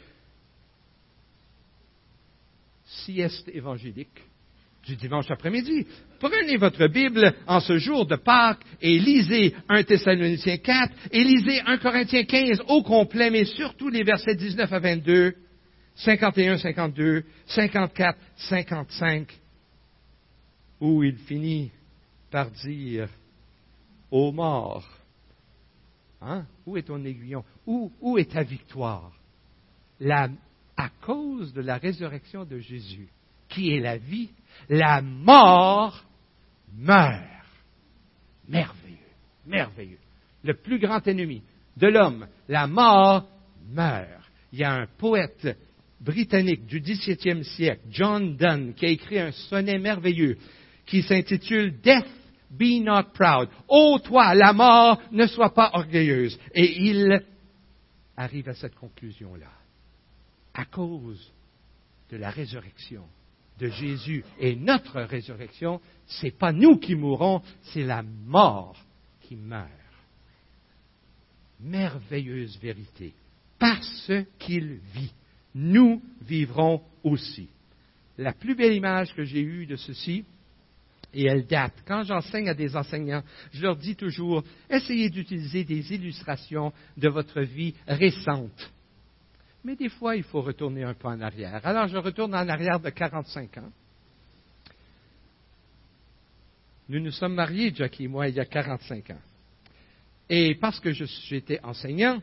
sieste 2.85 3.49
évangélique 3.53 4.23
du 4.87 4.97
dimanche 4.97 5.31
après-midi. 5.31 5.87
Prenez 6.21 6.57
votre 6.57 6.87
Bible 6.87 7.35
en 7.47 7.61
ce 7.61 7.79
jour 7.79 8.07
de 8.07 8.17
Pâques 8.17 8.65
et 8.81 8.99
lisez 8.99 9.55
1 9.69 9.83
Thessaloniciens 9.85 10.59
4 10.59 10.93
et 11.11 11.25
lisez 11.25 11.61
1 11.67 11.79
Corinthiens 11.79 12.25
15 12.25 12.63
au 12.69 12.83
complet, 12.83 13.31
mais 13.31 13.45
surtout 13.45 13.89
les 13.89 14.05
versets 14.05 14.35
19 14.35 14.73
à 14.73 14.79
22, 14.79 15.35
51, 15.97 16.59
52, 16.59 17.25
54, 17.47 18.19
55, 18.37 19.29
où 20.81 21.03
il 21.03 21.17
finit 21.17 21.71
par 22.31 22.51
dire 22.51 23.09
aux 24.11 24.33
morts, 24.33 24.89
hein, 26.21 26.45
où 26.67 26.77
est 26.77 26.83
ton 26.83 27.05
aiguillon? 27.05 27.45
Où, 27.67 28.19
est 28.19 28.33
ta 28.33 28.43
victoire? 28.43 29.13
À 30.77 30.89
cause 31.03 31.53
de 31.53 31.61
la 31.61 31.79
résurrection 31.79 32.45
de 32.45 32.59
Jésus, 32.59 33.09
qui 33.49 33.73
est 33.73 33.81
la 33.81 33.97
vie, 33.97 34.31
la 34.69 35.03
mort 35.03 36.05
meurt. 36.77 37.23
Merveilleux, 38.49 38.99
merveilleux. 39.47 39.99
Le 40.43 40.55
plus 40.55 40.79
grand 40.79 41.07
ennemi 41.07 41.43
de 41.77 41.89
l'homme, 41.89 42.27
la 42.49 42.67
mort 42.67 43.27
meurt. 43.71 44.09
Il 44.53 44.59
y 44.61 44.65
a 44.65 44.73
un 44.73 44.87
poète 44.87 45.57
britannique 46.01 46.67
du 46.67 46.81
XVIIe 46.81 47.45
siècle, 47.45 47.83
John 47.91 48.37
Donne, 48.37 48.75
qui 48.75 48.87
a 48.87 48.91
écrit 48.91 49.19
un 49.19 49.33
sonnet 49.33 49.79
merveilleux 49.79 50.37
qui 50.87 51.03
s'intitule 51.03 51.81
Death 51.81 52.07
be 52.51 52.81
not 52.83 53.13
proud. 53.15 53.49
Ô 53.69 53.99
toi, 53.99 54.35
la 54.35 54.53
mort, 54.53 55.01
ne 55.11 55.27
sois 55.27 55.53
pas 55.53 55.71
orgueilleuse. 55.73 56.39
Et 56.55 56.85
il 56.85 57.25
arrive 58.17 58.49
à 58.49 58.55
cette 58.55 58.75
conclusion-là. 58.75 59.51
À 60.53 60.67
cause 60.67 61.33
de 62.11 62.17
la 62.17 62.31
résurrection, 62.31 63.05
de 63.59 63.69
Jésus 63.69 64.25
et 64.39 64.57
notre 64.57 65.01
résurrection, 65.01 65.81
ce 66.07 66.27
n'est 66.27 66.33
pas 66.33 66.53
nous 66.53 66.79
qui 66.79 66.95
mourrons, 66.95 67.43
c'est 67.63 67.85
la 67.85 68.03
mort 68.03 68.77
qui 69.23 69.37
meurt. 69.37 69.71
Merveilleuse 71.61 72.59
vérité. 72.59 73.15
Parce 73.59 74.13
qu'il 74.39 74.81
vit, 74.93 75.13
nous 75.55 76.03
vivrons 76.23 76.83
aussi. 77.03 77.49
La 78.19 78.33
plus 78.33 78.55
belle 78.55 78.75
image 78.75 79.15
que 79.15 79.25
j'ai 79.25 79.41
eue 79.41 79.67
de 79.67 79.77
ceci, 79.77 80.25
et 81.15 81.27
elle 81.27 81.47
date. 81.47 81.75
Quand 81.87 82.03
j'enseigne 82.03 82.49
à 82.49 82.55
des 82.55 82.77
enseignants, 82.77 83.23
je 83.53 83.63
leur 83.63 83.77
dis 83.77 83.97
toujours, 83.97 84.43
essayez 84.69 85.09
d'utiliser 85.09 85.65
des 85.65 85.95
illustrations 85.95 86.73
de 86.97 87.09
votre 87.09 87.41
vie 87.41 87.75
récente. 87.87 88.73
Mais 89.65 89.77
des 89.77 89.89
fois, 89.89 90.15
il 90.15 90.23
faut 90.23 90.43
retourner 90.43 90.85
un 90.85 90.95
peu 90.95 91.09
en 91.09 91.21
arrière. 91.21 91.67
Alors, 91.67 91.89
je 91.89 91.97
retourne 91.97 92.35
en 92.35 92.49
arrière 92.49 92.79
de 92.79 92.91
45 92.91 93.59
ans. 93.59 93.73
Nous 96.89 97.01
nous 97.01 97.13
sommes 97.13 97.35
mariés, 97.35 97.73
Jackie 97.75 98.05
et 98.05 98.09
moi, 98.09 98.29
il 98.29 98.35
y 98.35 98.41
a 98.41 98.45
45 98.45 99.11
ans. 99.11 99.21
Et 100.29 100.55
parce 100.57 100.81
que 100.81 100.93
j'étais 100.93 101.61
enseignant, 101.63 102.21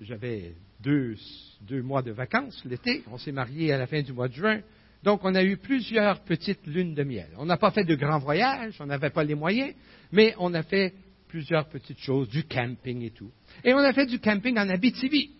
j'avais 0.00 0.54
deux, 0.80 1.16
deux, 1.62 1.82
mois 1.82 2.02
de 2.02 2.12
vacances 2.12 2.62
l'été, 2.64 3.02
on 3.10 3.18
s'est 3.18 3.32
mariés 3.32 3.72
à 3.72 3.78
la 3.78 3.86
fin 3.86 4.02
du 4.02 4.12
mois 4.12 4.28
de 4.28 4.34
juin, 4.34 4.60
donc 5.02 5.20
on 5.24 5.34
a 5.34 5.42
eu 5.42 5.56
plusieurs 5.56 6.20
petites 6.20 6.66
lunes 6.66 6.94
de 6.94 7.02
miel. 7.02 7.28
On 7.38 7.44
n'a 7.44 7.56
pas 7.56 7.70
fait 7.70 7.84
de 7.84 7.94
grands 7.94 8.18
voyages, 8.18 8.76
on 8.80 8.86
n'avait 8.86 9.10
pas 9.10 9.24
les 9.24 9.34
moyens, 9.34 9.74
mais 10.12 10.34
on 10.38 10.54
a 10.54 10.62
fait 10.62 10.94
plusieurs 11.28 11.68
petites 11.68 11.98
choses, 11.98 12.28
du 12.28 12.44
camping 12.44 13.02
et 13.02 13.10
tout. 13.10 13.30
Et 13.64 13.74
on 13.74 13.78
a 13.78 13.92
fait 13.92 14.06
du 14.06 14.20
camping 14.20 14.56
en 14.58 14.68
Abitibi. 14.68 15.30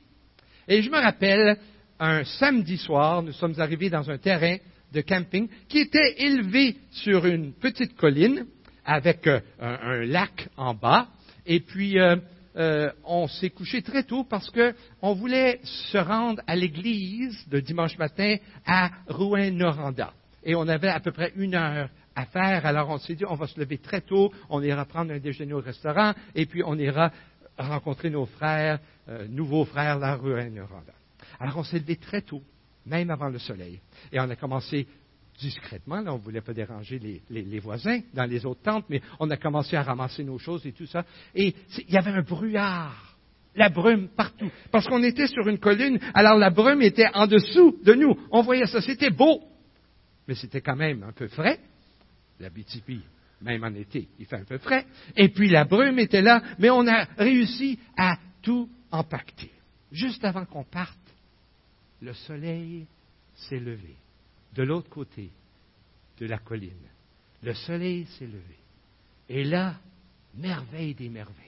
Et 0.69 0.83
je 0.83 0.91
me 0.91 0.99
rappelle, 0.99 1.59
un 1.99 2.25
samedi 2.25 2.79
soir, 2.79 3.23
nous 3.23 3.33
sommes 3.33 3.55
arrivés 3.59 3.91
dans 3.91 4.11
un 4.11 4.19
terrain 4.19 4.57
de 4.93 5.01
camping 5.01 5.49
qui 5.69 5.79
était 5.79 6.23
élevé 6.23 6.77
sur 6.91 7.27
une 7.27 7.53
petite 7.53 7.97
colline 7.97 8.47
avec 8.85 9.27
euh, 9.27 9.41
un, 9.61 10.05
lac 10.05 10.49
en 10.57 10.75
bas. 10.75 11.09
Et 11.47 11.61
puis, 11.61 11.99
euh, 11.99 12.17
euh, 12.57 12.91
on 13.05 13.27
s'est 13.27 13.51
couché 13.51 13.83
très 13.83 14.05
tôt 14.05 14.25
parce 14.25 14.51
qu'on 14.51 15.15
voulait 15.15 15.61
se 15.65 15.99
rendre 15.99 16.41
à 16.47 16.57
l'église 16.57 17.47
de 17.49 17.61
dimanche 17.61 17.99
matin 17.99 18.37
à 18.65 18.91
Rouen-Noranda. 19.09 20.13
Et 20.45 20.55
on 20.55 20.69
avait 20.69 20.89
à 20.89 21.01
peu 21.01 21.11
près 21.11 21.33
une 21.37 21.55
heure 21.55 21.89
à 22.15 22.27
faire. 22.27 22.65
Alors 22.65 22.91
on 22.91 22.99
s'est 22.99 23.15
dit, 23.15 23.25
on 23.29 23.35
va 23.35 23.47
se 23.47 23.59
lever 23.59 23.79
très 23.79 24.01
tôt, 24.01 24.33
on 24.49 24.63
ira 24.63 24.85
prendre 24.85 25.13
un 25.13 25.19
déjeuner 25.19 25.53
au 25.53 25.61
restaurant, 25.61 26.13
et 26.35 26.47
puis 26.47 26.63
on 26.65 26.79
ira 26.79 27.11
rencontrer 27.59 28.11
nos 28.11 28.27
frères, 28.27 28.79
nouveaux 29.29 29.65
frères, 29.65 29.99
là, 29.99 30.17
Rouen-Noranda. 30.17 30.93
Alors 31.41 31.59
on 31.59 31.65
s'est 31.65 31.79
levé 31.79 31.97
très 31.97 32.23
tôt, 32.23 32.43
même 32.87 33.11
avant 33.11 33.29
le 33.29 33.39
soleil. 33.39 33.81
Et 34.13 34.21
on 34.21 34.29
a 34.29 34.37
commencé 34.37 34.87
discrètement, 35.39 36.01
là, 36.01 36.13
on 36.13 36.19
ne 36.19 36.23
voulait 36.23 36.41
pas 36.41 36.53
déranger 36.53 37.23
les, 37.29 37.59
voisins 37.59 38.01
dans 38.13 38.25
les 38.25 38.45
autres 38.47 38.63
tentes, 38.63 38.87
mais 38.89 39.01
on 39.19 39.31
a 39.31 39.37
commencé 39.37 39.77
à 39.77 39.83
ramasser 39.83 40.25
nos 40.25 40.39
choses 40.39 40.65
et 40.67 40.73
tout 40.73 40.87
ça. 40.87 41.05
Et 41.35 41.55
il 41.79 41.93
y 41.93 41.97
avait 41.97 42.13
un 42.13 42.23
brouillard, 42.23 43.17
la 43.55 43.69
brume 43.69 44.09
partout, 44.09 44.51
parce 44.71 44.87
qu'on 44.87 45.03
était 45.03 45.27
sur 45.27 45.49
une 45.49 45.59
colline, 45.59 45.99
alors 46.15 46.39
la 46.39 46.51
brume 46.51 46.83
était 46.83 47.09
en 47.15 47.27
dessous 47.27 47.79
de 47.85 47.95
nous. 47.95 48.17
On 48.31 48.43
voyait 48.43 48.67
ça, 48.67 48.81
c'était 48.81 49.11
beau, 49.11 49.43
mais 50.29 50.35
c'était 50.35 50.61
quand 50.61 50.77
même 50.77 51.03
un 51.03 51.13
peu 51.13 51.29
frais. 51.29 51.59
La 52.41 52.51
BTP, 52.51 53.01
même 53.41 53.65
en 53.65 53.75
été, 53.75 54.09
il 54.19 54.27
fait 54.27 54.37
un 54.37 54.45
peu 54.45 54.59
frais. 54.59 54.87
Et 55.17 55.29
puis 55.29 55.49
la 55.49 55.65
brume 55.65 55.99
était 55.99 56.23
là, 56.23 56.43
mais 56.59 56.71
on 56.71 56.87
a 56.87 57.05
réussi 57.17 57.79
à 57.97 58.17
tout 58.43 58.69
empacter. 58.91 59.51
Juste 59.93 60.25
avant 60.25 60.45
qu'on 60.45 60.65
parte, 60.65 60.99
le 62.01 62.13
soleil 62.13 62.87
s'est 63.35 63.59
levé 63.59 63.97
de 64.55 64.63
l'autre 64.63 64.89
côté 64.89 65.31
de 66.19 66.27
la 66.27 66.39
colline. 66.39 66.73
Le 67.43 67.55
soleil 67.55 68.07
s'est 68.19 68.27
levé. 68.27 68.59
Et 69.29 69.45
là, 69.45 69.77
merveille 70.35 70.95
des 70.95 71.09
merveilles. 71.09 71.39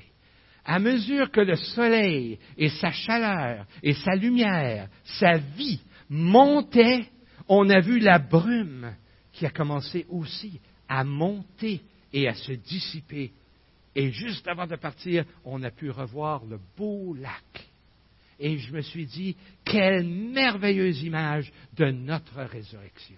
À 0.65 0.79
mesure 0.79 1.31
que 1.31 1.41
le 1.41 1.55
soleil 1.57 2.39
et 2.57 2.69
sa 2.69 2.91
chaleur 2.91 3.67
et 3.83 3.95
sa 3.95 4.17
lumière, 4.17 4.89
sa 5.05 5.39
vie 5.39 5.81
montaient, 6.09 7.07
on 7.49 7.69
a 7.71 7.81
vu 7.81 8.01
la 8.01 8.19
brume 8.19 8.93
qui 9.33 9.47
a 9.47 9.51
commencé 9.51 10.07
aussi 10.09 10.61
à 10.89 11.05
monter 11.05 11.81
et 12.13 12.29
à 12.29 12.35
se 12.35 12.53
dissiper. 12.53 13.33
Et 13.95 14.11
juste 14.11 14.47
avant 14.47 14.67
de 14.67 14.77
partir, 14.77 15.25
on 15.45 15.63
a 15.63 15.71
pu 15.71 15.91
revoir 15.91 16.45
le 16.45 16.59
beau 16.77 17.15
lac 17.15 17.67
et 18.39 18.59
je 18.59 18.73
me 18.73 18.83
suis 18.83 19.07
dit, 19.07 19.37
quelle 19.65 20.05
merveilleuse 20.05 21.03
image 21.03 21.51
de 21.77 21.91
notre 21.91 22.43
résurrection. 22.43 23.17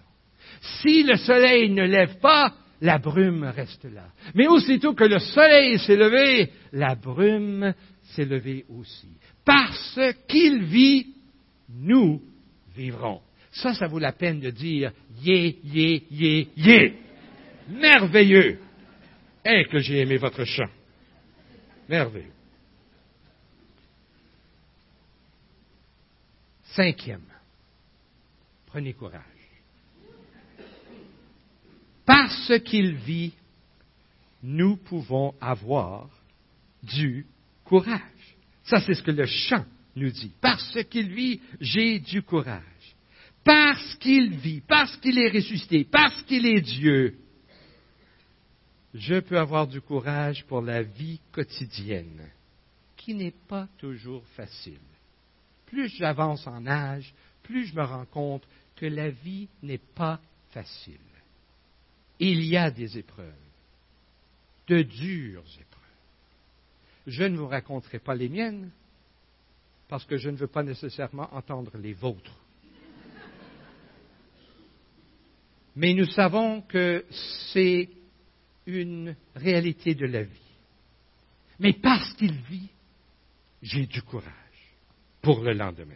Si 0.81 1.03
le 1.03 1.17
soleil 1.17 1.69
ne 1.69 1.83
lève 1.83 2.19
pas, 2.19 2.53
la 2.81 2.97
brume 2.97 3.43
reste 3.43 3.83
là. 3.85 4.07
Mais 4.33 4.47
aussitôt 4.47 4.93
que 4.93 5.03
le 5.03 5.19
soleil 5.19 5.77
s'est 5.79 5.97
levé, 5.97 6.51
la 6.71 6.95
brume 6.95 7.73
s'est 8.11 8.25
levée 8.25 8.65
aussi. 8.69 9.09
Parce 9.43 9.99
qu'il 10.27 10.63
vit, 10.63 11.07
nous 11.69 12.21
vivrons. 12.75 13.19
Ça, 13.51 13.73
ça 13.73 13.87
vaut 13.87 13.99
la 13.99 14.13
peine 14.13 14.39
de 14.39 14.49
dire 14.49 14.91
yé, 15.21 15.59
yé, 15.65 16.03
yé, 16.09 16.47
yé. 16.55 16.93
Merveilleux. 17.69 18.59
Eh, 19.45 19.65
que 19.65 19.79
j'ai 19.79 19.99
aimé 19.99 20.17
votre 20.17 20.43
chant. 20.43 20.69
Merveilleux. 21.87 22.33
Cinquième, 26.63 27.25
prenez 28.67 28.93
courage. 28.93 29.23
Parce 32.05 32.53
qu'il 32.65 32.95
vit, 32.95 33.33
nous 34.43 34.77
pouvons 34.77 35.33
avoir 35.41 36.09
du 36.83 37.25
courage. 37.65 37.99
Ça, 38.63 38.79
c'est 38.81 38.93
ce 38.93 39.03
que 39.03 39.11
le 39.11 39.25
chant 39.25 39.65
nous 39.95 40.11
dit. 40.11 40.31
Parce 40.41 40.77
qu'il 40.89 41.09
vit, 41.09 41.41
j'ai 41.59 41.99
du 41.99 42.21
courage. 42.21 42.63
Parce 43.43 43.95
qu'il 43.95 44.35
vit, 44.35 44.61
parce 44.61 44.95
qu'il 44.97 45.17
est 45.17 45.29
ressuscité, 45.29 45.85
parce 45.89 46.21
qu'il 46.23 46.45
est 46.45 46.61
Dieu, 46.61 47.15
je 48.93 49.19
peux 49.19 49.37
avoir 49.37 49.67
du 49.67 49.81
courage 49.81 50.45
pour 50.45 50.61
la 50.61 50.81
vie 50.81 51.19
quotidienne, 51.31 52.29
qui 52.97 53.13
n'est 53.13 53.35
pas 53.47 53.67
toujours 53.77 54.25
facile 54.35 54.79
plus 55.69 55.89
j'avance 55.89 56.45
en 56.47 56.65
âge, 56.65 57.13
plus 57.43 57.67
je 57.67 57.75
me 57.75 57.83
rends 57.83 58.05
compte 58.05 58.43
que 58.75 58.85
la 58.85 59.09
vie 59.09 59.47
n'est 59.61 59.77
pas 59.77 60.19
facile. 60.51 60.97
Il 62.19 62.43
y 62.43 62.57
a 62.57 62.71
des 62.71 62.97
épreuves, 62.97 63.33
de 64.67 64.81
dures 64.81 65.43
épreuves. 65.59 65.79
Je 67.07 67.23
ne 67.23 67.37
vous 67.37 67.47
raconterai 67.47 67.99
pas 67.99 68.15
les 68.15 68.29
miennes, 68.29 68.71
parce 69.87 70.05
que 70.05 70.17
je 70.17 70.29
ne 70.29 70.37
veux 70.37 70.47
pas 70.47 70.63
nécessairement 70.63 71.33
entendre 71.33 71.77
les 71.77 71.93
vôtres. 71.93 72.35
Mais 75.75 75.93
nous 75.93 76.09
savons 76.11 76.61
que 76.61 77.05
c'est 77.53 77.89
une 78.69 79.15
réalité 79.35 79.95
de 79.95 80.05
la 80.05 80.23
vie. 80.23 80.49
Mais 81.59 81.73
parce 81.73 82.13
qu'il 82.13 82.33
vit, 82.33 82.69
j'ai 83.61 83.85
du 83.85 84.01
courage 84.01 84.33
pour 85.21 85.41
le 85.41 85.53
lendemain. 85.53 85.93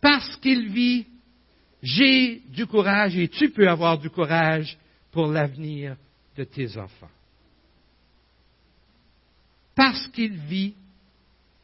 Parce 0.00 0.36
qu'il 0.36 0.68
vit, 0.72 1.06
j'ai 1.82 2.40
du 2.48 2.66
courage 2.66 3.16
et 3.16 3.28
tu 3.28 3.50
peux 3.50 3.68
avoir 3.68 3.98
du 3.98 4.10
courage 4.10 4.76
pour 5.12 5.26
l'avenir 5.26 5.96
de 6.36 6.44
tes 6.44 6.76
enfants. 6.76 7.10
Parce 9.74 10.08
qu'il 10.08 10.36
vit, 10.36 10.74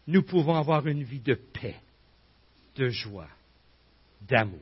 nous 0.06 0.22
pouvons 0.22 0.54
avoir 0.54 0.86
une 0.86 1.02
vie 1.02 1.20
de 1.20 1.34
paix, 1.34 1.76
de 2.76 2.88
joie, 2.88 3.28
d'amour. 4.22 4.60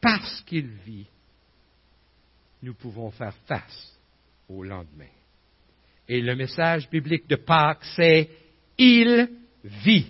Parce 0.00 0.40
qu'il 0.42 0.68
vit, 0.68 1.06
nous 2.62 2.74
pouvons 2.74 3.10
faire 3.10 3.34
face 3.46 3.99
au 4.50 4.64
lendemain. 4.64 5.06
Et 6.08 6.20
le 6.20 6.34
message 6.34 6.90
biblique 6.90 7.28
de 7.28 7.36
Pâques, 7.36 7.84
c'est 7.96 8.28
Il 8.78 9.28
vit. 9.64 10.06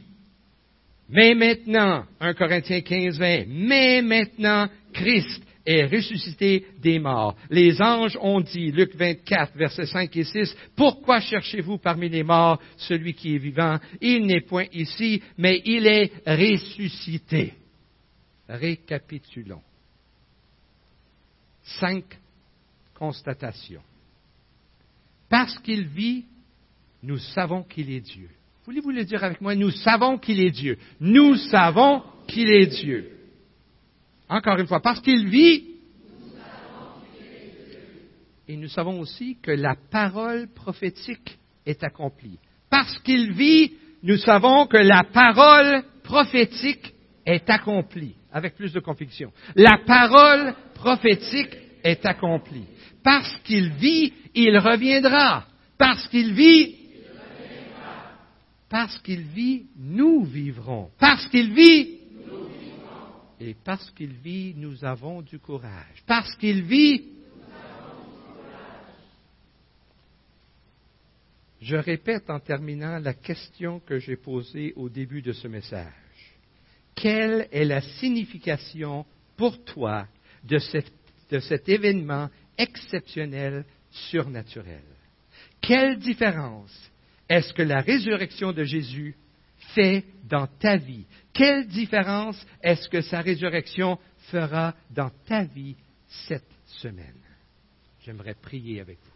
Mais 1.09 1.35
maintenant, 1.35 2.05
1 2.21 2.35
Corinthiens 2.35 2.81
15, 2.81 3.19
20, 3.19 3.45
mais 3.49 4.01
maintenant, 4.01 4.69
Christ 4.93 5.43
est 5.67 5.87
ressuscité 5.87 6.65
des 6.79 6.99
morts. 6.99 7.37
Les 7.51 7.83
anges 7.83 8.17
ont 8.21 8.41
dit, 8.41 8.71
Luc 8.71 8.95
24, 8.95 9.57
versets 9.57 9.87
5 9.87 10.17
et 10.17 10.25
6, 10.25 10.57
Pourquoi 10.77 11.21
cherchez-vous 11.21 11.79
parmi 11.79 12.09
les 12.09 12.23
morts 12.23 12.61
celui 12.77 13.13
qui 13.13 13.35
est 13.35 13.39
vivant? 13.39 13.79
Il 14.01 14.27
n'est 14.27 14.41
point 14.41 14.67
ici, 14.73 15.23
mais 15.37 15.61
il 15.65 15.87
est 15.87 16.13
ressuscité. 16.27 17.55
Récapitulons. 18.49 19.63
Cinq 21.63 22.05
constatations. 22.95 23.83
Parce 25.31 25.57
qu'il 25.61 25.87
vit, 25.87 26.27
nous 27.03 27.19
savons 27.19 27.63
qu'il 27.63 27.91
est 27.91 28.01
Dieu. 28.01 28.29
Voulez-vous 28.67 28.91
le 28.91 29.05
dire 29.05 29.25
avec 29.25 29.41
moi? 29.41 29.55
Nous 29.55 29.71
savons 29.71 30.19
qu'il 30.19 30.41
est 30.41 30.51
Dieu. 30.51 30.77
Nous 31.01 31.37
savons 31.37 32.03
qu'il 32.27 32.51
est 32.51 32.67
Dieu. 32.67 33.13
Encore 34.29 34.59
une 34.59 34.67
fois, 34.67 34.81
parce 34.81 35.01
qu'il 35.01 35.29
vit. 35.29 35.65
Et 38.47 38.57
nous 38.57 38.69
savons 38.69 39.01
aussi 39.01 39.39
que 39.41 39.53
la 39.53 39.77
parole 39.91 40.49
prophétique 40.49 41.39
est 41.65 41.83
accompli. 41.85 42.39
Parce 42.69 42.99
qu'il 42.99 43.33
vit, 43.33 43.73
nous 44.03 44.17
savons 44.17 44.67
que 44.67 44.77
la 44.77 45.05
parole 45.05 45.85
prophétique 46.03 46.93
est 47.25 47.49
accomplie, 47.49 48.15
avec 48.33 48.57
plus 48.57 48.73
de 48.73 48.81
conviction. 48.81 49.33
La 49.55 49.79
parole 49.87 50.55
prophétique 50.75 51.57
est 51.85 52.05
accomplie. 52.05 52.67
Parce 53.03 53.39
qu'il 53.45 53.71
vit, 53.71 54.13
il 54.35 54.59
reviendra. 54.59 55.47
Parce 55.79 56.07
qu'il 56.09 56.35
vit, 56.35 56.77
parce 58.69 58.99
qu'il 59.01 59.23
vit, 59.23 59.67
nous 59.77 60.25
vivrons. 60.25 60.91
Parce 60.99 61.27
qu'il 61.29 61.53
vit, 61.53 61.99
et 63.41 63.57
parce 63.65 63.91
qu'il 63.93 64.13
vit, 64.13 64.55
nous 64.55 64.85
avons 64.85 65.23
du 65.23 65.39
courage. 65.39 66.03
Parce 66.07 66.37
qu'il 66.37 66.63
vit, 66.63 67.05
je 71.61 71.77
répète 71.77 72.29
en 72.29 72.39
terminant 72.39 72.99
la 72.99 73.15
question 73.15 73.81
que 73.81 73.99
j'ai 73.99 74.17
posée 74.17 74.75
au 74.77 74.89
début 74.91 75.23
de 75.23 75.33
ce 75.33 75.49
message. 75.49 75.93
Quelle 76.95 77.49
est 77.51 77.65
la 77.65 77.81
signification 77.81 79.07
pour 79.37 79.65
toi 79.65 80.07
de 80.45 80.59
cet 80.59 81.69
événement 81.69 82.29
exceptionnel, 82.59 83.65
surnaturel? 83.91 84.85
Quelle 85.61 85.99
différence 85.99 86.91
est-ce 87.29 87.53
que 87.53 87.63
la 87.63 87.81
résurrection 87.81 88.53
de 88.53 88.65
Jésus 88.65 89.17
fait 89.75 90.05
dans 90.25 90.47
ta 90.47 90.77
vie? 90.77 91.07
Quelle 91.33 91.69
différence 91.69 92.45
est-ce 92.63 92.89
que 92.89 93.01
sa 93.03 93.21
résurrection 93.21 93.99
fera 94.31 94.75
dans 94.91 95.11
ta 95.27 95.45
vie 95.45 95.77
cette 96.09 96.51
semaine? 96.67 97.21
J'aimerais 98.05 98.35
prier 98.35 98.81
avec 98.81 98.99
vous. 98.99 99.11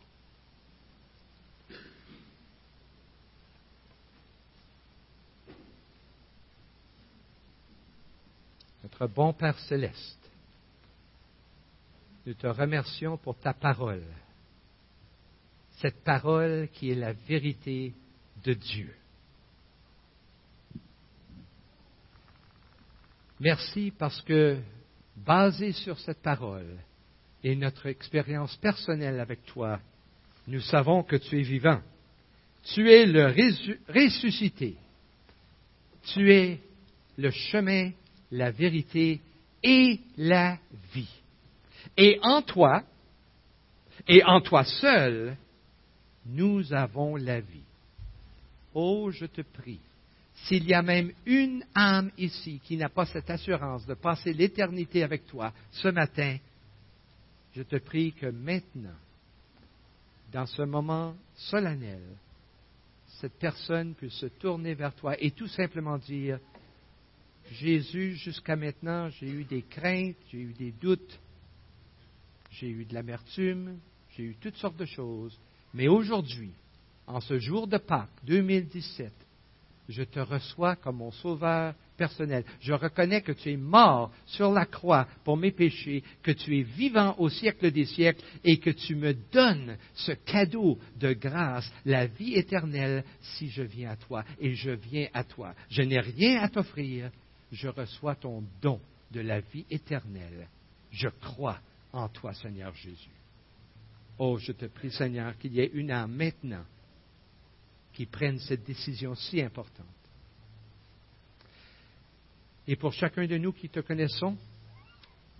Notre 8.84 9.06
bon 9.06 9.32
Père 9.32 9.58
céleste, 9.60 10.23
nous 12.26 12.34
te 12.34 12.46
remercions 12.46 13.16
pour 13.16 13.38
ta 13.38 13.52
parole, 13.52 14.04
cette 15.78 16.02
parole 16.04 16.68
qui 16.72 16.90
est 16.90 16.94
la 16.94 17.12
vérité 17.12 17.92
de 18.44 18.54
Dieu. 18.54 18.94
Merci 23.40 23.92
parce 23.98 24.20
que, 24.22 24.58
basé 25.16 25.72
sur 25.72 25.98
cette 25.98 26.22
parole 26.22 26.78
et 27.42 27.54
notre 27.56 27.86
expérience 27.86 28.56
personnelle 28.56 29.20
avec 29.20 29.44
toi, 29.44 29.80
nous 30.46 30.60
savons 30.60 31.02
que 31.02 31.16
tu 31.16 31.38
es 31.38 31.42
vivant. 31.42 31.80
Tu 32.74 32.90
es 32.90 33.04
le 33.04 33.26
ressuscité. 33.88 34.76
Tu 36.14 36.32
es 36.32 36.60
le 37.16 37.30
chemin, 37.30 37.90
la 38.30 38.50
vérité 38.50 39.20
et 39.62 40.00
la 40.16 40.58
vie. 40.94 41.23
Et 41.96 42.18
en 42.22 42.42
toi, 42.42 42.82
et 44.08 44.22
en 44.24 44.40
toi 44.40 44.64
seul, 44.64 45.36
nous 46.26 46.72
avons 46.72 47.16
la 47.16 47.40
vie. 47.40 47.60
Oh, 48.74 49.10
je 49.10 49.26
te 49.26 49.42
prie, 49.42 49.80
s'il 50.34 50.64
y 50.64 50.74
a 50.74 50.82
même 50.82 51.12
une 51.26 51.64
âme 51.74 52.10
ici 52.18 52.60
qui 52.64 52.76
n'a 52.76 52.88
pas 52.88 53.06
cette 53.06 53.30
assurance 53.30 53.86
de 53.86 53.94
passer 53.94 54.32
l'éternité 54.32 55.02
avec 55.02 55.26
toi 55.26 55.52
ce 55.70 55.88
matin, 55.88 56.36
je 57.54 57.62
te 57.62 57.76
prie 57.76 58.12
que 58.12 58.26
maintenant, 58.26 58.96
dans 60.32 60.46
ce 60.46 60.62
moment 60.62 61.14
solennel, 61.36 62.02
cette 63.20 63.38
personne 63.38 63.94
puisse 63.94 64.14
se 64.14 64.26
tourner 64.26 64.74
vers 64.74 64.94
toi 64.94 65.14
et 65.20 65.30
tout 65.30 65.46
simplement 65.46 65.98
dire, 65.98 66.40
Jésus, 67.52 68.16
jusqu'à 68.16 68.56
maintenant, 68.56 69.08
j'ai 69.10 69.28
eu 69.28 69.44
des 69.44 69.62
craintes, 69.62 70.16
j'ai 70.32 70.38
eu 70.38 70.52
des 70.58 70.72
doutes, 70.72 71.18
j'ai 72.60 72.68
eu 72.68 72.84
de 72.84 72.94
l'amertume, 72.94 73.78
j'ai 74.16 74.24
eu 74.24 74.36
toutes 74.40 74.56
sortes 74.56 74.76
de 74.76 74.84
choses, 74.84 75.38
mais 75.72 75.88
aujourd'hui, 75.88 76.52
en 77.06 77.20
ce 77.20 77.38
jour 77.38 77.66
de 77.66 77.78
Pâques 77.78 78.08
2017, 78.24 79.12
je 79.88 80.02
te 80.02 80.20
reçois 80.20 80.76
comme 80.76 80.96
mon 80.96 81.10
sauveur 81.10 81.74
personnel. 81.96 82.44
Je 82.60 82.72
reconnais 82.72 83.20
que 83.20 83.32
tu 83.32 83.52
es 83.52 83.56
mort 83.56 84.10
sur 84.24 84.50
la 84.50 84.64
croix 84.64 85.06
pour 85.24 85.36
mes 85.36 85.50
péchés, 85.50 86.02
que 86.22 86.30
tu 86.30 86.58
es 86.58 86.62
vivant 86.62 87.14
au 87.18 87.28
siècle 87.28 87.70
des 87.70 87.84
siècles 87.84 88.24
et 88.44 88.58
que 88.58 88.70
tu 88.70 88.94
me 88.94 89.12
donnes 89.32 89.76
ce 89.94 90.12
cadeau 90.12 90.78
de 90.96 91.12
grâce, 91.12 91.70
la 91.84 92.06
vie 92.06 92.34
éternelle, 92.34 93.04
si 93.20 93.50
je 93.50 93.62
viens 93.62 93.90
à 93.90 93.96
toi. 93.96 94.24
Et 94.40 94.54
je 94.54 94.70
viens 94.70 95.08
à 95.12 95.22
toi. 95.22 95.54
Je 95.68 95.82
n'ai 95.82 96.00
rien 96.00 96.40
à 96.40 96.48
t'offrir. 96.48 97.10
Je 97.52 97.68
reçois 97.68 98.14
ton 98.14 98.42
don 98.62 98.80
de 99.10 99.20
la 99.20 99.40
vie 99.40 99.66
éternelle. 99.70 100.48
Je 100.90 101.08
crois 101.20 101.60
en 101.94 102.08
toi, 102.08 102.34
Seigneur 102.34 102.74
Jésus. 102.74 103.10
Oh, 104.18 104.36
je 104.38 104.52
te 104.52 104.66
prie, 104.66 104.90
Seigneur, 104.90 105.38
qu'il 105.38 105.54
y 105.54 105.60
ait 105.60 105.70
une 105.72 105.90
âme 105.90 106.12
maintenant 106.12 106.64
qui 107.92 108.06
prennent 108.06 108.40
cette 108.40 108.64
décision 108.64 109.14
si 109.14 109.40
importante. 109.40 109.86
Et 112.66 112.76
pour 112.76 112.92
chacun 112.92 113.26
de 113.26 113.36
nous 113.38 113.52
qui 113.52 113.68
te 113.68 113.80
connaissons, 113.80 114.36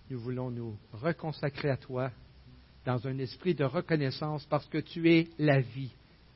nous 0.09 0.19
voulons 0.19 0.49
nous 0.49 0.77
reconsacrer 0.93 1.69
à 1.69 1.77
toi 1.77 2.11
dans 2.85 3.05
un 3.07 3.17
esprit 3.17 3.55
de 3.55 3.65
reconnaissance 3.65 4.45
parce 4.45 4.67
que 4.67 4.77
tu 4.77 5.11
es 5.11 5.27
la 5.37 5.59
vie, 5.59 5.91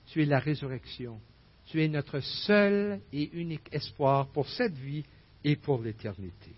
tu 0.08 0.22
es 0.22 0.26
la 0.26 0.40
résurrection, 0.40 1.20
tu 1.68 1.82
es 1.82 1.88
notre 1.88 2.20
seul 2.20 3.00
et 3.14 3.30
unique 3.38 3.70
espoir 3.72 4.28
pour 4.30 4.50
cette 4.50 4.74
vie 4.74 5.06
et 5.44 5.56
pour 5.56 5.82
l'éternité. 5.82 6.52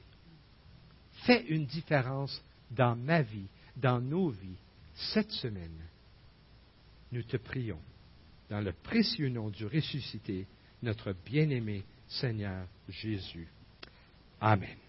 Fais 1.26 1.46
une 1.48 1.66
différence 1.66 2.42
dans 2.72 2.96
ma 2.96 3.22
vie, 3.22 3.48
dans 3.76 4.02
nos 4.02 4.30
vies, 4.30 4.58
cette 5.14 5.32
semaine. 5.32 5.80
Nous 7.12 7.24
te 7.24 7.38
prions 7.38 7.80
dans 8.50 8.62
le 8.62 8.74
précieux 8.74 9.30
nom 9.30 9.50
du 9.50 9.66
ressuscité, 9.66 10.46
notre 10.84 11.14
bien-aimé 11.26 11.84
Seigneur 12.08 12.68
Jésus. 12.90 13.48
Amen. 14.40 14.81